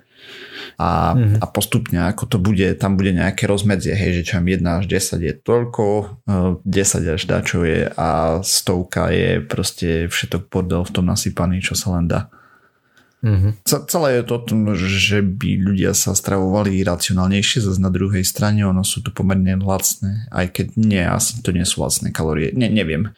A, 0.78 1.14
mm-hmm. 1.14 1.42
a 1.42 1.46
postupne, 1.50 1.98
ako 2.06 2.24
to 2.30 2.38
bude, 2.38 2.66
tam 2.78 2.94
bude 2.94 3.10
nejaké 3.10 3.50
rozmedzie, 3.50 3.98
hej, 3.98 4.22
že 4.22 4.22
čo 4.30 4.38
1 4.38 4.62
až 4.62 4.86
10 4.86 5.26
je 5.26 5.34
toľko, 5.34 5.84
10 6.62 6.70
e, 6.70 7.06
až 7.18 7.22
dačo 7.26 7.66
je 7.66 7.90
a 7.90 8.38
stovka 8.46 9.10
je 9.10 9.42
proste 9.42 10.06
všetok 10.06 10.46
bordel 10.46 10.86
v 10.86 10.94
tom 10.94 11.10
nasypaný, 11.10 11.58
čo 11.58 11.74
sa 11.74 11.98
len 11.98 12.06
dá. 12.06 12.30
Mm-hmm. 13.18 13.66
Celé 13.66 14.08
je 14.14 14.22
to 14.22 14.38
o 14.38 14.44
tom, 14.46 14.60
že 14.78 15.18
by 15.26 15.58
ľudia 15.58 15.90
sa 15.90 16.14
stravovali 16.14 16.86
racionálnejšie, 16.86 17.66
zase 17.66 17.82
na 17.82 17.90
druhej 17.90 18.22
strane 18.22 18.62
ono 18.62 18.86
sú 18.86 19.02
to 19.02 19.10
pomerne 19.10 19.58
lacné, 19.58 20.30
aj 20.30 20.46
keď 20.54 20.66
nie, 20.78 21.02
asi 21.02 21.42
to 21.42 21.50
nie 21.50 21.66
sú 21.66 21.82
lacné 21.82 22.14
kalórie, 22.14 22.54
ne, 22.54 22.70
neviem. 22.70 23.10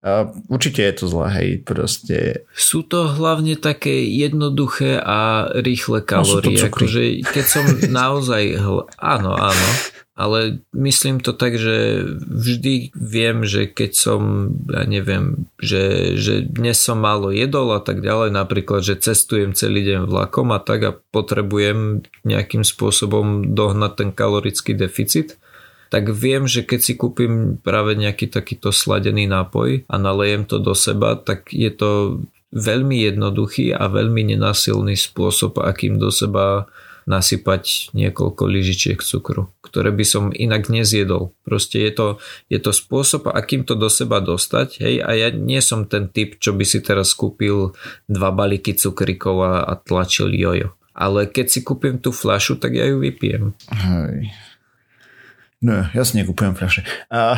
Uh, 0.00 0.32
určite 0.48 0.80
je 0.80 0.94
to 0.96 1.04
zlé, 1.12 1.26
hej, 1.36 1.48
proste. 1.60 2.48
Sú 2.56 2.80
to 2.80 3.04
hlavne 3.04 3.52
také 3.60 4.00
jednoduché 4.08 4.96
a 4.96 5.52
rýchle 5.52 6.00
kalórie, 6.00 6.56
no, 6.56 6.72
akože 6.72 7.02
keď 7.20 7.44
som 7.44 7.64
naozaj, 8.00 8.42
hl... 8.64 8.88
áno, 8.96 9.36
áno, 9.36 9.68
ale 10.16 10.64
myslím 10.72 11.20
to 11.20 11.36
tak, 11.36 11.60
že 11.60 12.04
vždy 12.16 12.96
viem, 12.96 13.44
že 13.44 13.68
keď 13.68 13.90
som, 13.92 14.20
ja 14.72 14.88
neviem, 14.88 15.48
že, 15.60 16.16
že 16.16 16.48
dnes 16.48 16.80
som 16.80 17.00
málo 17.00 17.28
jedol 17.28 17.72
a 17.76 17.80
tak 17.84 18.00
ďalej, 18.00 18.32
napríklad, 18.32 18.80
že 18.80 19.00
cestujem 19.00 19.52
celý 19.52 19.84
deň 19.84 20.08
vlakom 20.08 20.48
a 20.52 20.60
tak 20.60 20.80
a 20.84 20.96
potrebujem 20.96 22.08
nejakým 22.24 22.64
spôsobom 22.64 23.52
dohnať 23.52 23.92
ten 24.00 24.10
kalorický 24.16 24.72
deficit, 24.72 25.40
tak 25.90 26.06
viem, 26.14 26.46
že 26.46 26.62
keď 26.62 26.80
si 26.80 26.94
kúpim 26.94 27.58
práve 27.58 27.98
nejaký 27.98 28.30
takýto 28.30 28.70
sladený 28.70 29.26
nápoj 29.26 29.90
a 29.90 29.94
nalejem 29.98 30.46
to 30.46 30.62
do 30.62 30.70
seba, 30.72 31.18
tak 31.18 31.50
je 31.50 31.68
to 31.74 32.22
veľmi 32.54 33.10
jednoduchý 33.10 33.74
a 33.74 33.90
veľmi 33.90 34.34
nenásilný 34.34 34.94
spôsob, 34.94 35.58
akým 35.58 35.98
do 35.98 36.14
seba 36.14 36.70
nasypať 37.10 37.90
niekoľko 37.90 38.42
lyžičiek 38.46 39.02
cukru, 39.02 39.50
ktoré 39.66 39.90
by 39.90 40.04
som 40.06 40.24
inak 40.30 40.70
nezjedol. 40.70 41.34
Proste 41.42 41.82
je 41.82 41.90
to, 41.90 42.06
je 42.46 42.58
to 42.62 42.70
spôsob, 42.70 43.26
akým 43.26 43.66
to 43.66 43.74
do 43.74 43.90
seba 43.90 44.22
dostať. 44.22 44.78
Hej, 44.78 44.94
a 45.02 45.10
ja 45.18 45.28
nie 45.34 45.58
som 45.58 45.90
ten 45.90 46.06
typ, 46.06 46.38
čo 46.38 46.54
by 46.54 46.62
si 46.62 46.78
teraz 46.78 47.10
kúpil 47.18 47.74
dva 48.06 48.30
balíky 48.30 48.78
cukrikov 48.78 49.42
a, 49.42 49.66
a 49.66 49.74
tlačil 49.74 50.30
jojo. 50.30 50.70
Ale 50.94 51.26
keď 51.26 51.46
si 51.50 51.66
kúpim 51.66 51.98
tú 51.98 52.14
fľašu, 52.14 52.62
tak 52.62 52.78
ja 52.78 52.86
ju 52.86 53.02
vypijem. 53.02 53.58
Hej. 53.74 54.30
No, 55.60 55.84
ja 55.92 56.02
si 56.04 56.16
nekúpujem 56.16 56.56
fľaše. 56.56 56.82
A... 57.12 57.36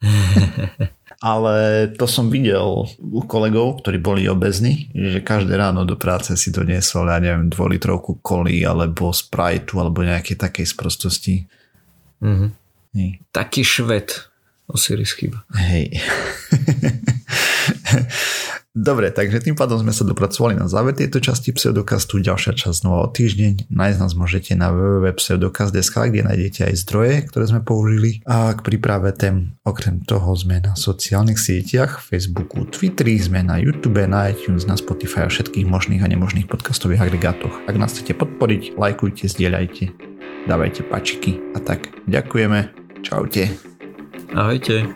ale 1.20 1.86
to 2.00 2.08
som 2.08 2.32
videl 2.32 2.88
u 2.96 3.20
kolegov, 3.28 3.84
ktorí 3.84 4.00
boli 4.00 4.24
obezní, 4.24 4.88
že 4.96 5.20
každé 5.20 5.52
ráno 5.52 5.84
do 5.84 6.00
práce 6.00 6.32
si 6.40 6.48
doniesol, 6.48 7.12
ja 7.12 7.20
neviem, 7.20 7.52
dvolitrovku 7.52 8.24
koli 8.24 8.64
alebo 8.64 9.12
Sprite 9.12 9.76
alebo 9.76 10.00
nejaké 10.00 10.40
takej 10.40 10.64
sprostosti. 10.64 11.44
Mm-hmm. 12.24 12.50
Taký 13.36 13.60
švet 13.60 14.32
Osiris 14.72 15.12
chyba. 15.12 15.44
Hej. 15.60 16.00
Dobre, 18.70 19.10
takže 19.10 19.42
tým 19.42 19.58
pádom 19.58 19.82
sme 19.82 19.90
sa 19.90 20.06
dopracovali 20.06 20.54
na 20.54 20.70
záver 20.70 20.94
tejto 20.94 21.18
časti 21.18 21.50
pseudokastu. 21.50 22.22
Ďalšia 22.22 22.54
časť 22.54 22.86
znova 22.86 23.02
o 23.02 23.10
týždeň. 23.10 23.66
Nájsť 23.66 23.98
nás 23.98 24.14
môžete 24.14 24.54
na 24.54 24.70
www.pseudokast.sk, 24.70 25.96
kde 26.06 26.22
nájdete 26.22 26.70
aj 26.70 26.74
zdroje, 26.86 27.14
ktoré 27.26 27.44
sme 27.50 27.66
použili. 27.66 28.22
A 28.30 28.54
k 28.54 28.62
príprave 28.62 29.10
tém, 29.10 29.58
okrem 29.66 30.06
toho 30.06 30.30
sme 30.38 30.62
na 30.62 30.78
sociálnych 30.78 31.42
sieťach, 31.42 31.98
Facebooku, 31.98 32.62
Twitteri, 32.70 33.18
sme 33.18 33.42
na 33.42 33.58
YouTube, 33.58 34.06
na 34.06 34.30
iTunes, 34.30 34.70
na 34.70 34.78
Spotify 34.78 35.26
a 35.26 35.32
všetkých 35.34 35.66
možných 35.66 36.06
a 36.06 36.10
nemožných 36.14 36.46
podcastových 36.46 37.10
agregátoch. 37.10 37.66
Ak 37.66 37.74
nás 37.74 37.90
chcete 37.98 38.14
podporiť, 38.22 38.78
lajkujte, 38.78 39.26
zdieľajte, 39.26 39.84
dávajte 40.46 40.86
pačiky 40.86 41.42
a 41.52 41.58
tak. 41.58 41.90
Ďakujeme. 42.06 42.70
Čaute. 43.02 43.50
Ahojte. 44.30 44.86